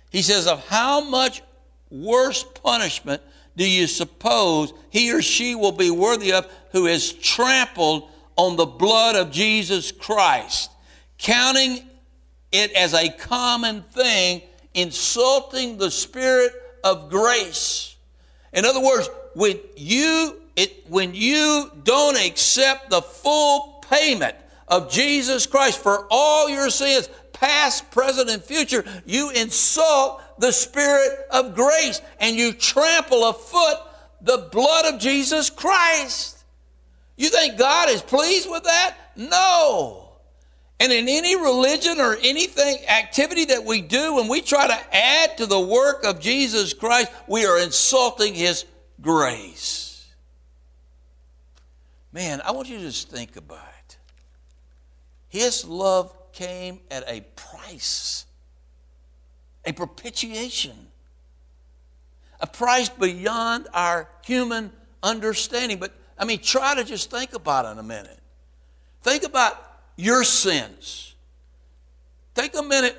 [0.09, 1.43] He says, Of how much
[1.91, 3.21] worse punishment
[3.55, 8.65] do you suppose he or she will be worthy of who has trampled on the
[8.65, 10.71] blood of Jesus Christ,
[11.17, 11.85] counting
[12.51, 14.41] it as a common thing,
[14.73, 17.95] insulting the Spirit of grace?
[18.53, 24.35] In other words, when you it, when you don't accept the full payment
[24.67, 31.19] of Jesus Christ for all your sins, past, present, and future, you insult the Spirit
[31.29, 33.77] of grace and you trample a foot
[34.21, 36.43] the blood of Jesus Christ.
[37.15, 38.95] You think God is pleased with that?
[39.15, 40.09] No.
[40.79, 45.37] And in any religion or anything, activity that we do, when we try to add
[45.37, 48.65] to the work of Jesus Christ, we are insulting His
[48.99, 50.07] grace.
[52.11, 53.97] Man, I want you to just think about it.
[55.27, 58.25] His love came at a price,
[59.65, 60.87] a propitiation,
[62.39, 64.71] a price beyond our human
[65.03, 65.77] understanding.
[65.77, 68.19] But I mean, try to just think about it in a minute.
[69.03, 69.55] Think about
[69.95, 71.15] your sins.
[72.33, 72.97] Take a minute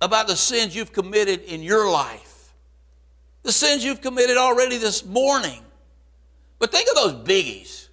[0.00, 2.52] about the sins you've committed in your life,
[3.42, 5.62] the sins you've committed already this morning.
[6.58, 7.88] But think of those biggies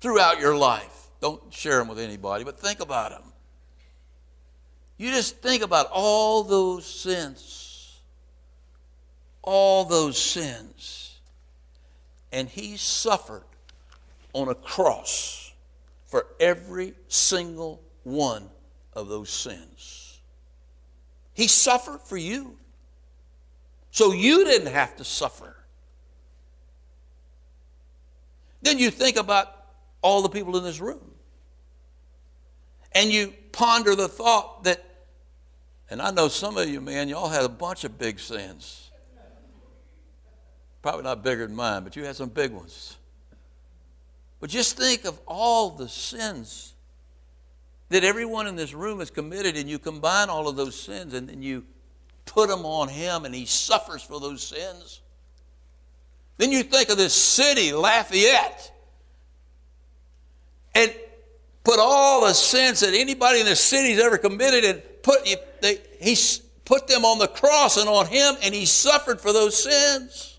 [0.00, 1.08] throughout your life.
[1.20, 3.29] Don't share them with anybody, but think about them.
[5.00, 8.00] You just think about all those sins.
[9.40, 11.18] All those sins.
[12.30, 13.44] And he suffered
[14.34, 15.54] on a cross
[16.04, 18.50] for every single one
[18.92, 20.20] of those sins.
[21.32, 22.58] He suffered for you.
[23.92, 25.56] So you didn't have to suffer.
[28.60, 29.64] Then you think about
[30.02, 31.10] all the people in this room.
[32.92, 34.84] And you ponder the thought that
[35.90, 38.90] and I know some of you, man, y'all had a bunch of big sins.
[40.82, 42.96] Probably not bigger than mine, but you had some big ones.
[44.38, 46.72] But just think of all the sins
[47.90, 51.28] that everyone in this room has committed, and you combine all of those sins, and
[51.28, 51.64] then you
[52.24, 55.00] put them on Him, and He suffers for those sins.
[56.38, 58.72] Then you think of this city, Lafayette,
[60.74, 60.94] and
[61.64, 65.28] put all the sins that anybody in the city has ever committed, and put,
[65.60, 66.16] they, he
[66.64, 70.38] put them on the cross and on him, and he suffered for those sins.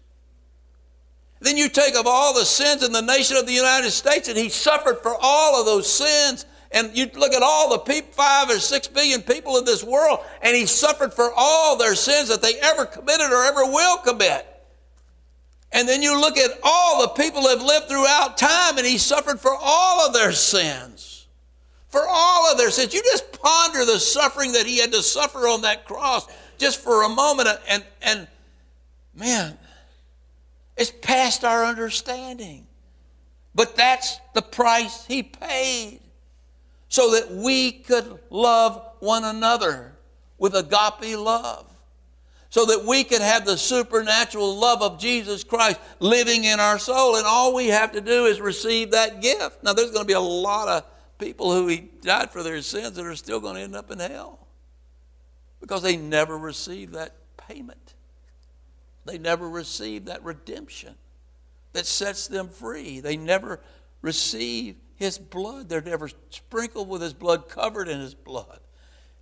[1.41, 4.37] Then you take of all the sins in the nation of the United States, and
[4.37, 6.45] he suffered for all of those sins.
[6.71, 10.55] And you look at all the five or six billion people in this world, and
[10.55, 14.47] he suffered for all their sins that they ever committed or ever will commit.
[15.73, 18.97] And then you look at all the people that have lived throughout time, and he
[18.97, 21.10] suffered for all of their sins
[21.91, 22.93] for all of their sins.
[22.93, 26.25] You just ponder the suffering that he had to suffer on that cross
[26.57, 27.49] just for a moment.
[27.67, 28.27] And, and
[29.13, 29.57] man,
[30.77, 32.65] it's past our understanding.
[33.53, 35.99] But that's the price he paid
[36.87, 39.93] so that we could love one another
[40.37, 41.67] with agape love.
[42.49, 47.15] So that we could have the supernatural love of Jesus Christ living in our soul.
[47.15, 49.63] And all we have to do is receive that gift.
[49.63, 50.83] Now, there's going to be a lot of
[51.21, 53.99] people who he died for their sins that are still going to end up in
[53.99, 54.39] hell
[55.61, 57.93] because they never received that payment.
[59.05, 60.95] They never received that redemption
[61.73, 62.99] that sets them free.
[62.99, 63.61] They never
[64.01, 65.69] receive his blood.
[65.69, 68.59] They're never sprinkled with his blood, covered in his blood,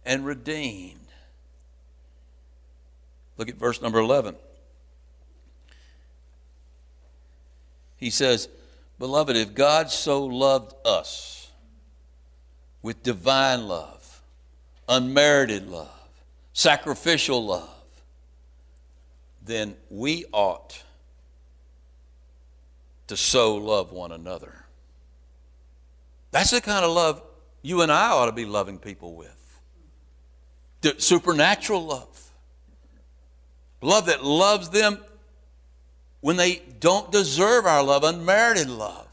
[0.06, 1.00] and redeemed.
[3.38, 4.36] Look at verse number 11.
[7.98, 8.48] He says,
[8.98, 11.39] Beloved, if God so loved us
[12.82, 14.22] with divine love,
[14.88, 15.90] unmerited love,
[16.54, 17.70] sacrificial love,
[19.44, 20.84] then we ought
[23.08, 24.66] to so love one another.
[26.32, 27.22] That's the kind of love
[27.62, 29.36] you and I ought to be loving people with.
[30.82, 32.30] The supernatural love.
[33.82, 35.00] Love that loves them
[36.22, 39.08] when they don't deserve our love, unmerited love.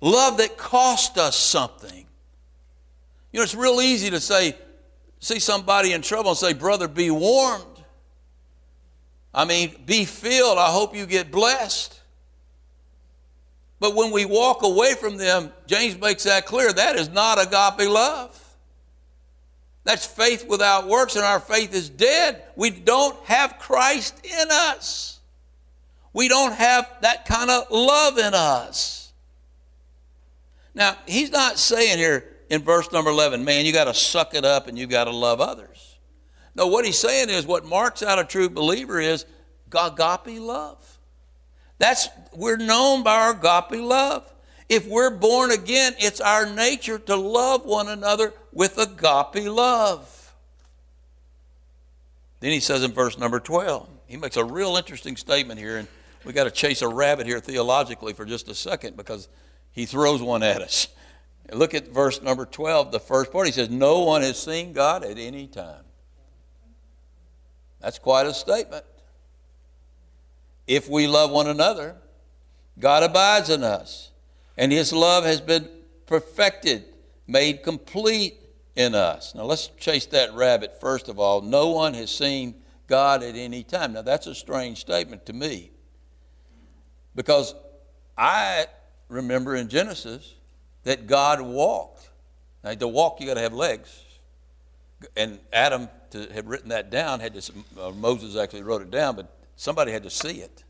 [0.00, 2.06] Love that cost us something.
[3.34, 4.56] You know, it's real easy to say,
[5.18, 7.82] see somebody in trouble and say, Brother, be warmed.
[9.34, 10.56] I mean, be filled.
[10.56, 12.00] I hope you get blessed.
[13.80, 17.90] But when we walk away from them, James makes that clear that is not agape
[17.90, 18.40] love.
[19.82, 22.44] That's faith without works, and our faith is dead.
[22.54, 25.18] We don't have Christ in us.
[26.12, 29.12] We don't have that kind of love in us.
[30.72, 34.44] Now, he's not saying here in verse number 11, man, you got to suck it
[34.44, 35.98] up and you got to love others.
[36.54, 39.26] No, what he's saying is what marks out a true believer is
[39.72, 40.98] agape love.
[41.78, 44.32] That's we're known by our agape love.
[44.68, 50.32] If we're born again, it's our nature to love one another with agape love.
[52.38, 55.88] Then he says in verse number 12, he makes a real interesting statement here, and
[56.24, 59.28] we got to chase a rabbit here theologically for just a second because
[59.72, 60.86] he throws one at us.
[61.54, 63.46] Look at verse number 12, the first part.
[63.46, 65.84] He says, No one has seen God at any time.
[67.80, 68.84] That's quite a statement.
[70.66, 71.96] If we love one another,
[72.78, 74.10] God abides in us,
[74.56, 75.68] and his love has been
[76.06, 76.84] perfected,
[77.26, 78.38] made complete
[78.74, 79.34] in us.
[79.34, 81.42] Now let's chase that rabbit first of all.
[81.42, 82.54] No one has seen
[82.86, 83.92] God at any time.
[83.92, 85.70] Now that's a strange statement to me
[87.14, 87.54] because
[88.16, 88.66] I
[89.08, 90.34] remember in Genesis
[90.84, 92.08] that God walked.
[92.62, 94.02] Now to walk, you got to have legs,
[95.16, 97.52] and Adam to have written that down had to.
[97.78, 100.64] Uh, Moses actually wrote it down, but Somebody had to see it.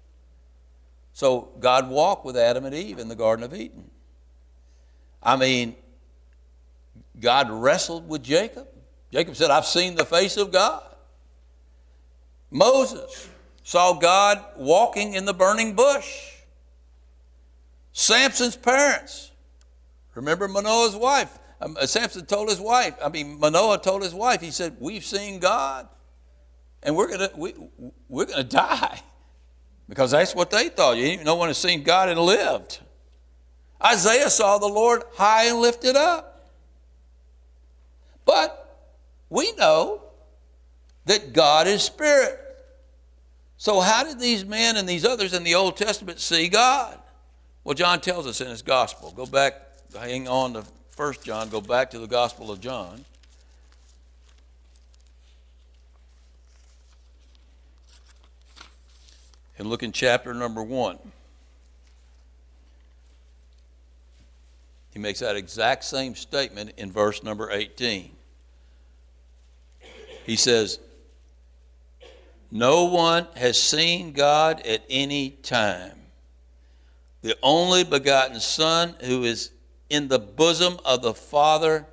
[1.12, 3.90] So God walked with Adam and Eve in the Garden of Eden.
[5.22, 5.76] I mean,
[7.18, 8.68] God wrestled with Jacob.
[9.12, 10.82] Jacob said, I've seen the face of God.
[12.50, 13.28] Moses
[13.62, 16.32] saw God walking in the burning bush.
[17.92, 19.30] Samson's parents,
[20.14, 21.38] remember Manoah's wife?
[21.60, 25.38] Um, Samson told his wife, I mean, Manoah told his wife, he said, We've seen
[25.38, 25.88] God
[26.84, 27.54] and we're gonna we,
[28.08, 29.00] we're gonna die
[29.88, 30.96] because that's what they thought.
[30.96, 32.80] You no one has seen God and lived.
[33.84, 36.52] Isaiah saw the Lord high and lifted up,
[38.24, 38.60] but
[39.28, 40.02] we know
[41.06, 42.40] that God is spirit.
[43.56, 46.98] So how did these men and these others in the Old Testament see God?
[47.62, 49.12] Well, John tells us in his gospel.
[49.12, 49.54] Go back,
[50.00, 51.48] hang on to First John.
[51.48, 53.04] Go back to the Gospel of John.
[59.58, 60.98] and look in chapter number one.
[64.92, 68.10] He makes that exact same statement in verse number 18.
[70.24, 70.78] He says,
[72.50, 75.98] No one has seen God at any time.
[77.22, 79.50] The only begotten Son who is
[79.94, 81.86] in the bosom of the Father,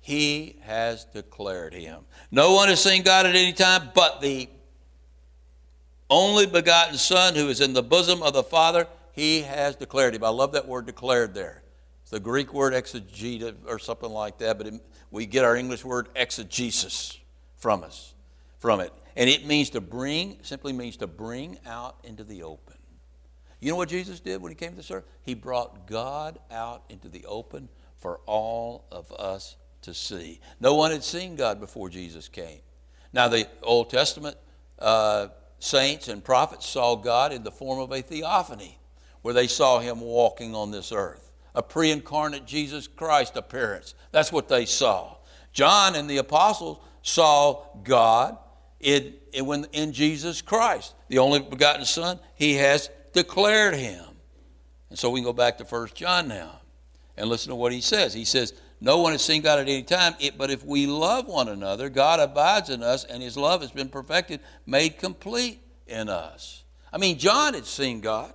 [0.00, 2.04] he has declared him.
[2.30, 4.48] No one has seen God at any time but the
[6.08, 10.22] only begotten Son who is in the bosom of the Father, he has declared him.
[10.22, 11.62] I love that word declared there.
[12.02, 14.74] It's the Greek word exegeta or something like that, but it,
[15.10, 17.18] we get our English word exegesis
[17.56, 18.14] from us,
[18.60, 18.92] from it.
[19.16, 22.71] And it means to bring, simply means to bring out into the open.
[23.62, 25.04] You know what Jesus did when he came to this earth?
[25.22, 30.40] He brought God out into the open for all of us to see.
[30.60, 32.58] No one had seen God before Jesus came.
[33.12, 34.36] Now, the Old Testament
[34.80, 35.28] uh,
[35.60, 38.80] saints and prophets saw God in the form of a theophany,
[39.22, 43.94] where they saw him walking on this earth, a pre incarnate Jesus Christ appearance.
[44.10, 45.18] That's what they saw.
[45.52, 48.38] John and the apostles saw God
[48.80, 52.18] in, in, in Jesus Christ, the only begotten Son.
[52.34, 54.04] He has declared him.
[54.90, 56.60] And so we can go back to 1 John now
[57.16, 58.12] and listen to what he says.
[58.12, 61.48] He says, No one has seen God at any time, but if we love one
[61.48, 66.64] another, God abides in us, and his love has been perfected, made complete in us.
[66.92, 68.32] I mean, John had seen God.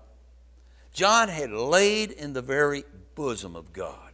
[0.93, 4.13] John had laid in the very bosom of God.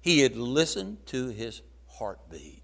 [0.00, 2.62] He had listened to his heartbeat.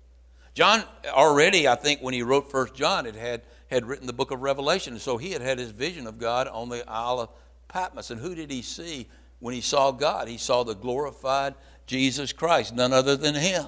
[0.55, 3.43] John already, I think, when he wrote First John, had, had
[3.73, 4.99] had written the book of Revelation.
[4.99, 7.31] So he had had his vision of God on the Isle of
[7.69, 8.11] Patmos.
[8.11, 9.09] And who did he see
[9.41, 10.29] when he saw God?
[10.29, 11.55] He saw the glorified
[11.87, 13.67] Jesus Christ, none other than him.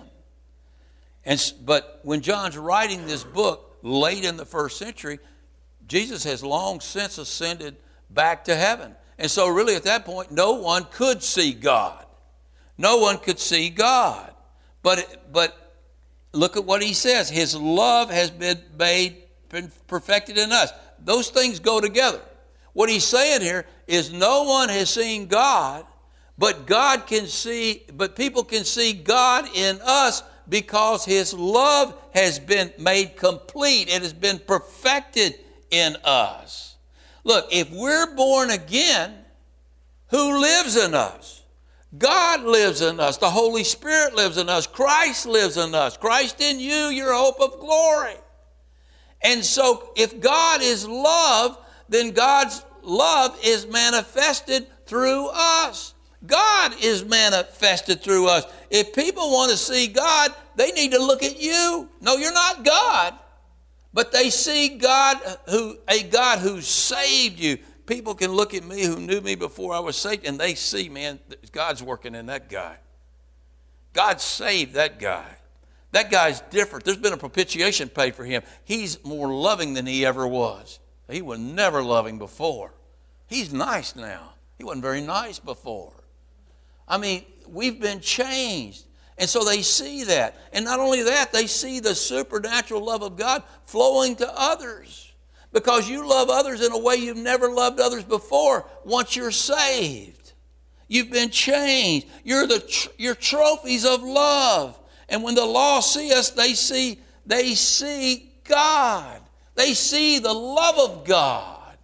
[1.24, 5.18] And, but when John's writing this book late in the first century,
[5.88, 7.76] Jesus has long since ascended
[8.10, 8.94] back to heaven.
[9.18, 12.04] And so, really, at that point, no one could see God.
[12.76, 14.34] No one could see God.
[14.82, 15.74] But, but
[16.32, 19.23] look at what he says His love has been made
[19.86, 20.72] perfected in us.
[20.98, 22.20] Those things go together.
[22.72, 25.86] What he's saying here is no one has seen God,
[26.36, 32.38] but God can see, but people can see God in us because his love has
[32.38, 33.88] been made complete.
[33.88, 35.38] It has been perfected
[35.70, 36.76] in us.
[37.22, 39.14] Look, if we're born again,
[40.08, 41.42] who lives in us?
[41.96, 43.18] God lives in us.
[43.18, 44.66] The Holy Spirit lives in us.
[44.66, 45.96] Christ lives in us.
[45.96, 48.16] Christ in you, your hope of glory.
[49.24, 51.58] And so, if God is love,
[51.88, 55.94] then God's love is manifested through us.
[56.26, 58.44] God is manifested through us.
[58.70, 61.88] If people want to see God, they need to look at you.
[62.00, 63.14] No, you're not God,
[63.92, 65.18] but they see God
[65.48, 67.58] who a God who saved you.
[67.86, 70.88] People can look at me who knew me before I was saved, and they see,
[70.88, 71.18] man,
[71.52, 72.78] God's working in that guy.
[73.92, 75.36] God saved that guy.
[75.94, 76.84] That guy's different.
[76.84, 78.42] There's been a propitiation paid for him.
[78.64, 80.80] He's more loving than he ever was.
[81.08, 82.72] He was never loving before.
[83.28, 84.34] He's nice now.
[84.58, 85.92] He wasn't very nice before.
[86.88, 88.84] I mean, we've been changed.
[89.18, 90.36] And so they see that.
[90.52, 95.12] And not only that, they see the supernatural love of God flowing to others.
[95.52, 100.32] Because you love others in a way you've never loved others before once you're saved.
[100.88, 102.08] You've been changed.
[102.24, 104.80] You're, the tr- you're trophies of love.
[105.14, 109.20] And when the lost see us, they see, they see God.
[109.54, 111.76] They see the love of God.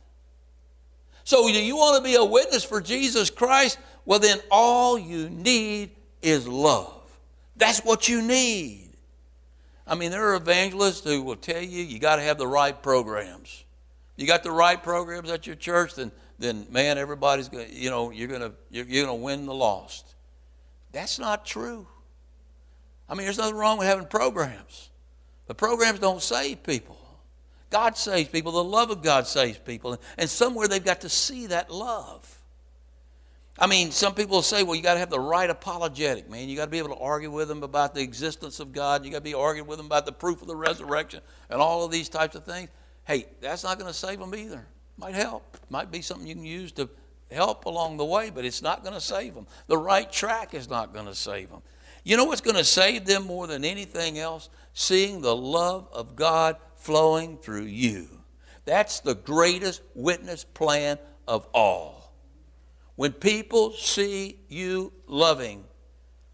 [1.22, 3.78] So, do you want to be a witness for Jesus Christ?
[4.05, 5.91] Well, then all you need
[6.22, 7.09] is love.
[7.55, 8.89] That's what you need.
[9.87, 12.83] I mean, there are evangelists who will tell you you got to have the right
[12.83, 13.62] programs.
[14.16, 16.11] You got the right programs at your church, then,
[16.41, 20.16] then man, everybody's gonna You know, you're gonna you're, you're gonna win the lost.
[20.91, 21.87] That's not true.
[23.11, 24.88] I mean, there's nothing wrong with having programs.
[25.48, 26.96] but programs don't save people.
[27.68, 28.52] God saves people.
[28.52, 30.00] The love of God saves people.
[30.16, 32.38] And somewhere they've got to see that love.
[33.58, 36.48] I mean, some people say, well, you got to have the right apologetic, man.
[36.48, 39.04] You got to be able to argue with them about the existence of God.
[39.04, 41.84] You got to be arguing with them about the proof of the resurrection and all
[41.84, 42.70] of these types of things.
[43.04, 44.66] Hey, that's not going to save them either.
[44.96, 45.58] Might help.
[45.68, 46.88] Might be something you can use to
[47.30, 49.46] help along the way, but it's not going to save them.
[49.66, 51.62] The right track is not going to save them.
[52.05, 54.48] You know what's going to save them more than anything else?
[54.72, 58.09] Seeing the love of God flowing through you.
[58.64, 62.12] That's the greatest witness plan of all.
[62.96, 65.64] When people see you loving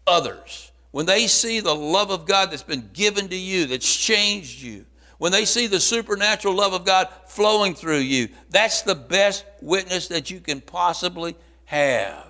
[0.05, 4.61] others, when they see the love of God that's been given to you, that's changed
[4.61, 4.85] you,
[5.17, 10.07] when they see the supernatural love of God flowing through you, that's the best witness
[10.09, 12.26] that you can possibly have.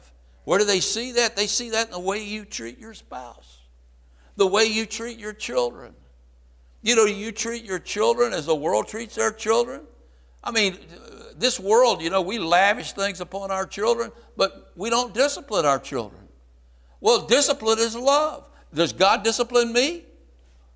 [0.47, 1.35] Where do they see that?
[1.35, 3.57] They see that in the way you treat your spouse,
[4.37, 5.93] the way you treat your children,
[6.81, 9.81] you know, you treat your children as the world treats their children.
[10.41, 10.77] I mean,
[11.35, 15.79] this world, you know, we lavish things upon our children, but we don't discipline our
[15.79, 16.29] children.
[17.01, 18.47] Well, discipline is love.
[18.73, 20.05] Does God discipline me?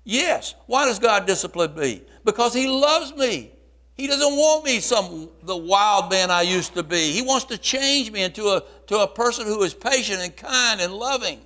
[0.04, 0.54] Yes.
[0.66, 2.02] Why does God discipline me?
[2.26, 3.51] Because He loves me.
[3.94, 7.12] He doesn't want me some the wild man I used to be.
[7.12, 10.80] He wants to change me into a, to a person who is patient and kind
[10.80, 11.40] and loving.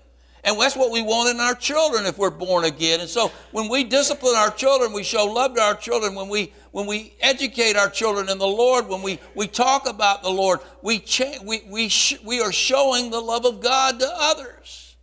[0.45, 3.01] And that's what we want in our children if we're born again.
[3.01, 6.53] And so when we discipline our children, we show love to our children, when we,
[6.71, 10.61] when we educate our children in the Lord, when we, we talk about the Lord,
[10.83, 14.95] we, cha- we, we, sh- we are showing the love of God to others.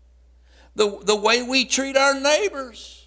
[0.75, 3.05] The, the way we treat our neighbors.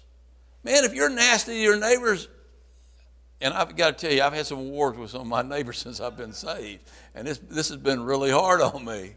[0.63, 2.27] Man, if you're nasty to your neighbors,
[3.39, 5.77] and I've got to tell you, I've had some wars with some of my neighbors
[5.83, 6.81] since I've been saved,
[7.15, 9.15] and this, this has been really hard on me.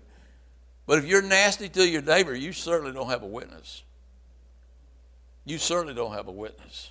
[0.87, 3.85] But if you're nasty to your neighbor, you certainly don't have a witness.
[5.45, 6.91] You certainly don't have a witness.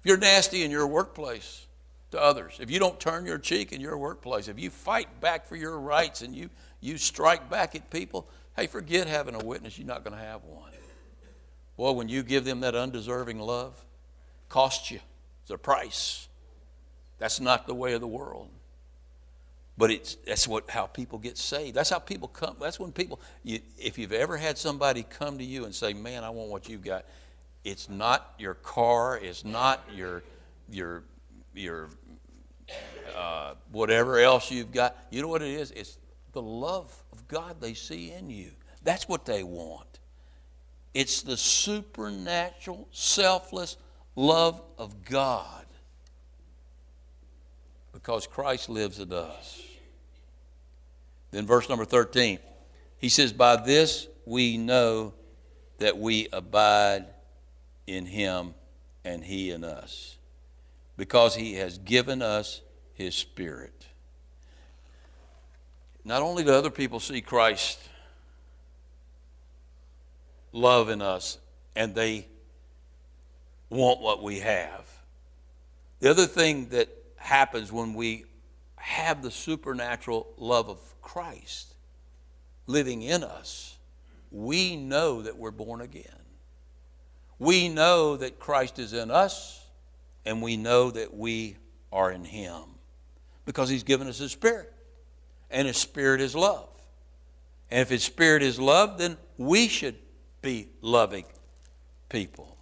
[0.00, 1.66] If you're nasty in your workplace
[2.10, 5.46] to others, if you don't turn your cheek in your workplace, if you fight back
[5.46, 6.50] for your rights and you,
[6.80, 9.78] you strike back at people, hey, forget having a witness.
[9.78, 10.70] You're not going to have one.
[11.76, 13.84] Boy, when you give them that undeserving love,
[14.48, 15.00] cost you.
[15.46, 16.26] It's a price.
[17.18, 18.48] That's not the way of the world.
[19.78, 21.76] But it's that's what how people get saved.
[21.76, 22.56] That's how people come.
[22.60, 23.20] That's when people.
[23.44, 26.68] You, if you've ever had somebody come to you and say, "Man, I want what
[26.68, 27.04] you've got,"
[27.62, 29.20] it's not your car.
[29.22, 30.24] It's not your
[30.68, 31.04] your
[31.54, 31.90] your
[33.16, 34.96] uh, whatever else you've got.
[35.10, 35.70] You know what it is?
[35.70, 35.96] It's
[36.32, 38.50] the love of God they see in you.
[38.82, 40.00] That's what they want.
[40.92, 43.76] It's the supernatural, selfless
[44.16, 45.66] love of God
[47.92, 49.62] because Christ lives in us.
[51.30, 52.38] Then, verse number 13,
[52.98, 55.12] he says, By this we know
[55.78, 57.06] that we abide
[57.86, 58.54] in him
[59.04, 60.16] and he in us,
[60.96, 62.62] because he has given us
[62.94, 63.86] his Spirit.
[66.04, 67.80] Not only do other people see Christ
[70.52, 71.38] love in us
[71.74, 72.28] and they
[73.70, 74.86] want what we have,
[76.00, 78.24] the other thing that happens when we
[78.76, 81.74] have the supernatural love of Christ
[82.66, 83.76] living in us,
[84.30, 86.04] we know that we're born again.
[87.38, 89.64] We know that Christ is in us,
[90.24, 91.56] and we know that we
[91.92, 92.62] are in Him
[93.44, 94.72] because He's given us His Spirit,
[95.50, 96.68] and His Spirit is love.
[97.70, 99.96] And if His Spirit is love, then we should
[100.42, 101.24] be loving
[102.08, 102.55] people.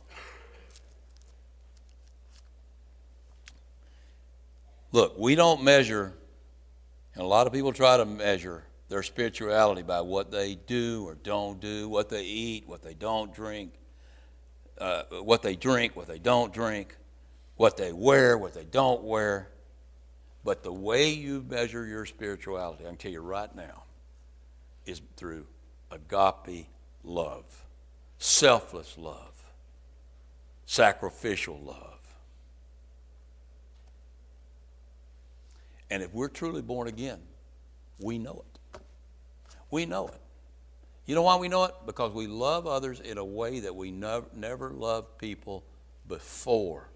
[4.94, 6.14] Look, we don't measure,
[7.14, 11.16] and a lot of people try to measure their spirituality by what they do or
[11.16, 13.72] don't do, what they eat, what they don't drink,
[14.78, 16.96] uh, what they drink, what they don't drink,
[17.56, 19.48] what they wear, what they don't wear.
[20.44, 23.82] But the way you measure your spirituality, I can tell you right now,
[24.86, 25.44] is through
[25.90, 26.68] agape
[27.02, 27.64] love,
[28.18, 29.42] selfless love,
[30.66, 31.93] sacrificial love.
[35.90, 37.20] And if we're truly born again,
[37.98, 38.80] we know it.
[39.70, 40.20] We know it.
[41.06, 41.74] You know why we know it?
[41.84, 45.64] Because we love others in a way that we never, never loved people
[46.08, 46.88] before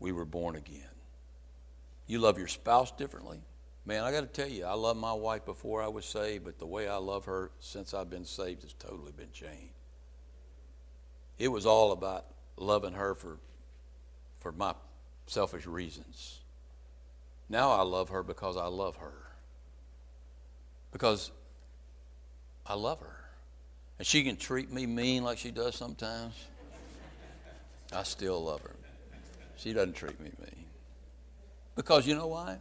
[0.00, 0.82] we were born again.
[2.06, 3.40] You love your spouse differently.
[3.86, 6.58] Man, I got to tell you, I loved my wife before I was saved, but
[6.58, 9.74] the way I love her since I've been saved has totally been changed.
[11.38, 13.38] It was all about loving her for,
[14.40, 14.74] for my
[15.26, 16.39] selfish reasons.
[17.50, 19.12] Now I love her because I love her.
[20.92, 21.32] Because
[22.64, 23.24] I love her.
[23.98, 26.34] And she can treat me mean like she does sometimes.
[27.92, 28.76] I still love her.
[29.56, 30.64] She doesn't treat me mean.
[31.74, 32.58] Because you know why?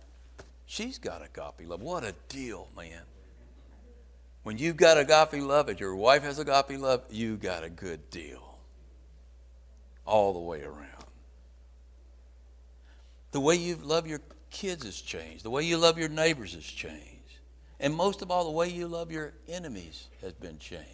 [0.66, 1.82] She's got agape love.
[1.82, 3.04] What a deal, man.
[4.42, 8.10] When you've got agape love and your wife has agape love, you got a good
[8.10, 8.58] deal.
[10.06, 11.06] All the way around.
[13.32, 14.22] The way you love your
[14.52, 15.44] kids has changed.
[15.44, 17.20] The way you love your neighbors has changed.
[17.80, 20.86] And most of all, the way you love your enemies has been changed.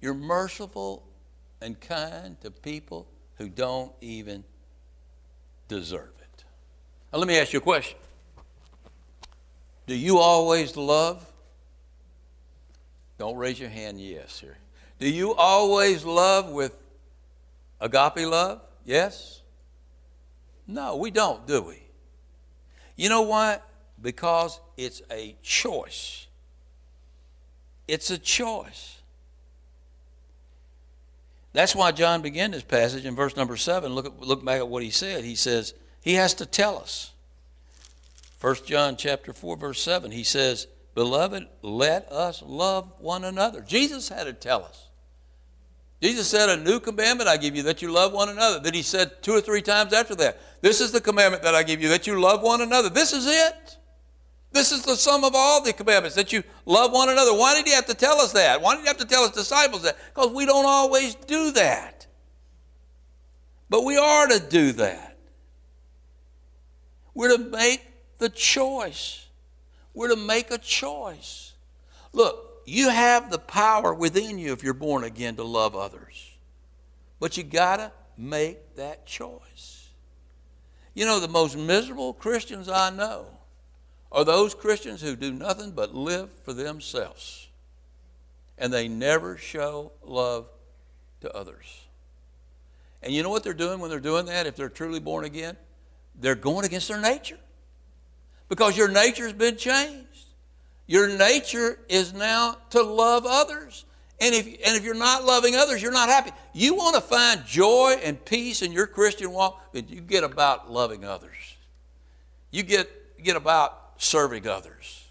[0.00, 1.04] You're merciful
[1.60, 4.44] and kind to people who don't even
[5.68, 6.44] deserve it.
[7.12, 7.98] Now, let me ask you a question
[9.86, 11.24] Do you always love?
[13.18, 14.56] Don't raise your hand, yes, sir.
[14.98, 16.76] Do you always love with
[17.80, 18.60] agape love?
[18.84, 19.40] Yes?
[20.66, 21.85] No, we don't, do we?
[22.96, 23.60] You know why?
[24.00, 26.26] Because it's a choice.
[27.86, 28.98] It's a choice.
[31.52, 33.94] That's why John began this passage in verse number seven.
[33.94, 35.24] Look, at, look back at what he said.
[35.24, 35.72] He says,
[36.02, 37.12] he has to tell us.
[38.40, 43.62] 1 John chapter 4, verse 7, he says, Beloved, let us love one another.
[43.62, 44.85] Jesus had to tell us.
[46.02, 48.60] Jesus said, A new commandment I give you, that you love one another.
[48.60, 51.62] Then he said two or three times after that, This is the commandment that I
[51.62, 52.88] give you, that you love one another.
[52.88, 53.76] This is it.
[54.52, 57.34] This is the sum of all the commandments, that you love one another.
[57.34, 58.62] Why did he have to tell us that?
[58.62, 59.96] Why did he have to tell his disciples that?
[60.14, 62.06] Because we don't always do that.
[63.68, 65.18] But we are to do that.
[67.12, 67.82] We're to make
[68.18, 69.26] the choice.
[69.94, 71.54] We're to make a choice.
[72.12, 76.36] Look, you have the power within you if you're born again to love others.
[77.20, 79.88] But you got to make that choice.
[80.92, 83.26] You know, the most miserable Christians I know
[84.10, 87.48] are those Christians who do nothing but live for themselves.
[88.58, 90.48] And they never show love
[91.20, 91.86] to others.
[93.02, 95.56] And you know what they're doing when they're doing that, if they're truly born again?
[96.18, 97.38] They're going against their nature.
[98.48, 100.25] Because your nature's been changed.
[100.86, 103.84] Your nature is now to love others.
[104.20, 106.30] And if, and if you're not loving others, you're not happy.
[106.54, 110.70] You want to find joy and peace in your Christian walk, then you get about
[110.70, 111.56] loving others.
[112.50, 115.04] You get, get about serving others.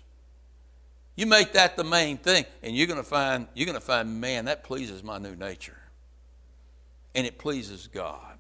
[1.16, 4.20] You make that the main thing, and you're going to find, you're going to find,
[4.20, 5.78] man, that pleases my new nature.
[7.14, 8.38] And it pleases God.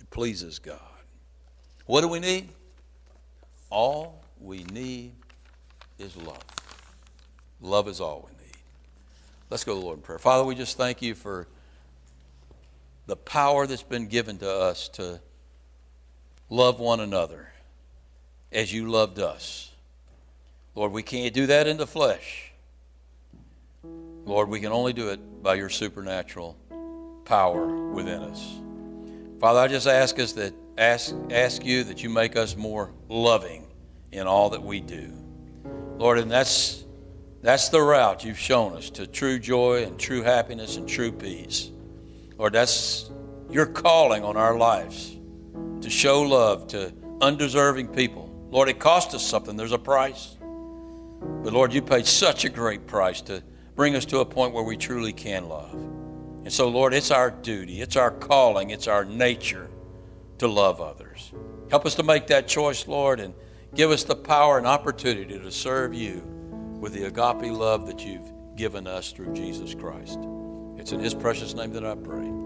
[0.00, 0.78] It pleases God.
[1.86, 2.48] What do we need?
[3.68, 5.12] All we need
[6.00, 6.44] is love.
[7.60, 8.56] Love is all we need.
[9.50, 10.18] Let's go to the Lord in prayer.
[10.18, 11.46] Father, we just thank you for
[13.06, 15.20] the power that's been given to us to
[16.48, 17.52] love one another
[18.52, 19.72] as you loved us.
[20.74, 22.52] Lord, we can't do that in the flesh.
[24.24, 26.56] Lord, we can only do it by your supernatural
[27.24, 28.60] power within us.
[29.40, 33.66] Father, I just ask us that ask ask you that you make us more loving
[34.12, 35.19] in all that we do.
[36.00, 36.82] Lord, and that's
[37.42, 41.70] that's the route you've shown us to true joy and true happiness and true peace.
[42.38, 43.10] Lord, that's
[43.50, 45.14] your calling on our lives
[45.82, 48.34] to show love to undeserving people.
[48.50, 49.58] Lord, it cost us something.
[49.58, 50.38] There's a price.
[50.40, 53.42] But Lord, you paid such a great price to
[53.76, 55.74] bring us to a point where we truly can love.
[55.74, 59.68] And so, Lord, it's our duty, it's our calling, it's our nature
[60.38, 61.30] to love others.
[61.70, 63.34] Help us to make that choice, Lord, and
[63.74, 66.22] give us the power and opportunity to serve you
[66.80, 70.18] with the agape love that you've given us through Jesus Christ.
[70.76, 72.39] It's in his precious name that I pray.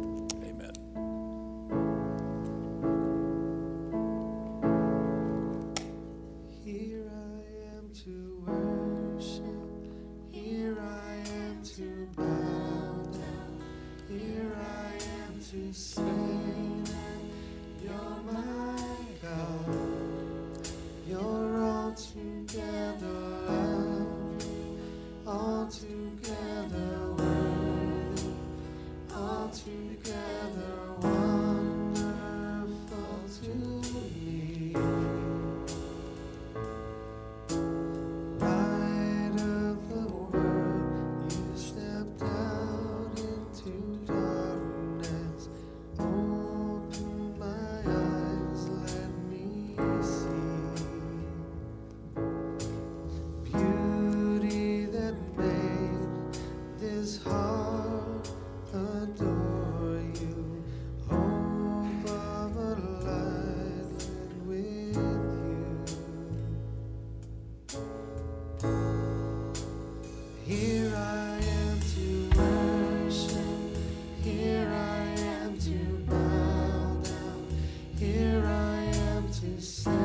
[79.64, 80.03] sun.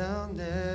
[0.00, 0.69] someday.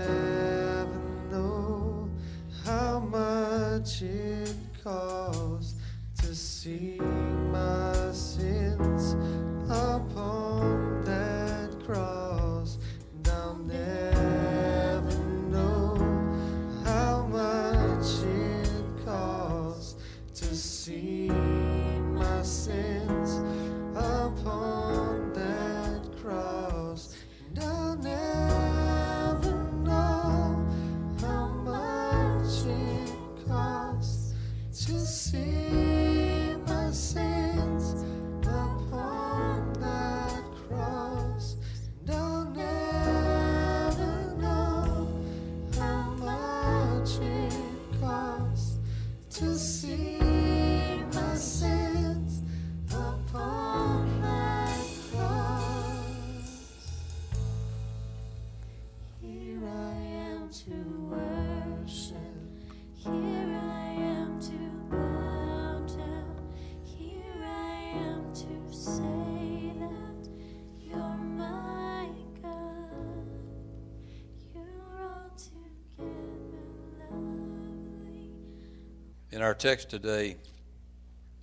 [79.35, 80.37] In our text today,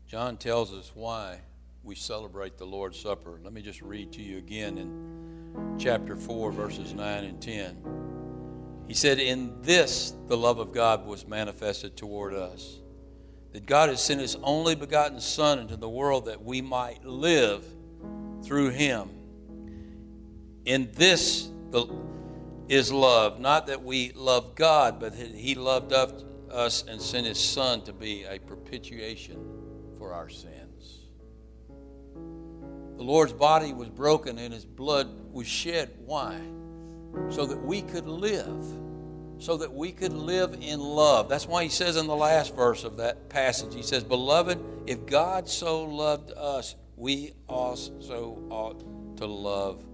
[0.07, 1.41] John tells us why
[1.85, 3.39] we celebrate the Lord's Supper.
[3.45, 8.85] Let me just read to you again in chapter 4, verses 9 and 10.
[8.89, 12.81] He said, In this the love of God was manifested toward us,
[13.53, 17.63] that God has sent his only begotten Son into the world that we might live
[18.43, 19.11] through him.
[20.65, 21.95] In this the,
[22.69, 27.27] is love, not that we love God, but that he loved us us and sent
[27.27, 29.39] his Son to be a propitiation
[29.99, 31.01] for our sins.
[32.97, 35.91] The Lord's body was broken and his blood was shed.
[36.05, 36.39] Why?
[37.31, 38.65] So that we could live.
[39.39, 41.29] So that we could live in love.
[41.29, 45.05] That's why he says in the last verse of that passage, he says, Beloved, if
[45.07, 49.85] God so loved us, we also ought to love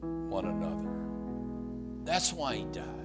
[0.00, 0.88] one another.
[2.04, 3.01] That's why he died.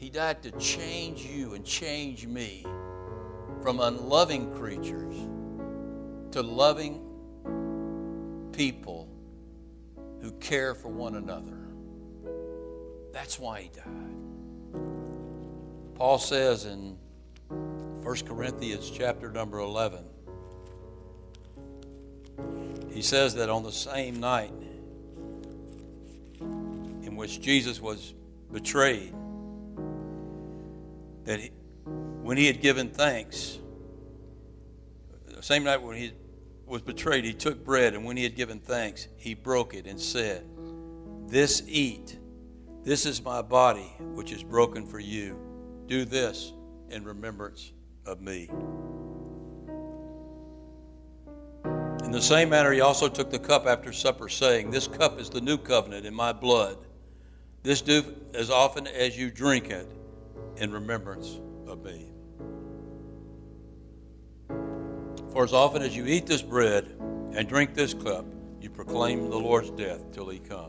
[0.00, 2.64] He died to change you and change me
[3.62, 5.14] from unloving creatures
[6.32, 7.02] to loving
[8.50, 9.10] people
[10.22, 11.58] who care for one another.
[13.12, 14.16] That's why he died.
[15.96, 16.96] Paul says in
[17.48, 20.02] 1 Corinthians chapter number 11,
[22.90, 24.54] he says that on the same night
[26.40, 28.14] in which Jesus was
[28.50, 29.14] betrayed,
[31.30, 31.52] that he,
[32.22, 33.60] when he had given thanks,
[35.28, 36.10] the same night when he
[36.66, 40.00] was betrayed, he took bread, and when he had given thanks, he broke it and
[40.00, 40.44] said,
[41.28, 42.18] This eat,
[42.82, 45.38] this is my body, which is broken for you.
[45.86, 46.52] Do this
[46.88, 47.70] in remembrance
[48.06, 48.50] of me.
[52.04, 55.30] In the same manner, he also took the cup after supper, saying, This cup is
[55.30, 56.78] the new covenant in my blood.
[57.62, 58.02] This do
[58.34, 59.86] as often as you drink it
[60.60, 62.06] in remembrance of me.
[65.32, 66.84] For as often as you eat this bread
[67.32, 68.26] and drink this cup,
[68.60, 70.66] you proclaim the Lord's death till he comes.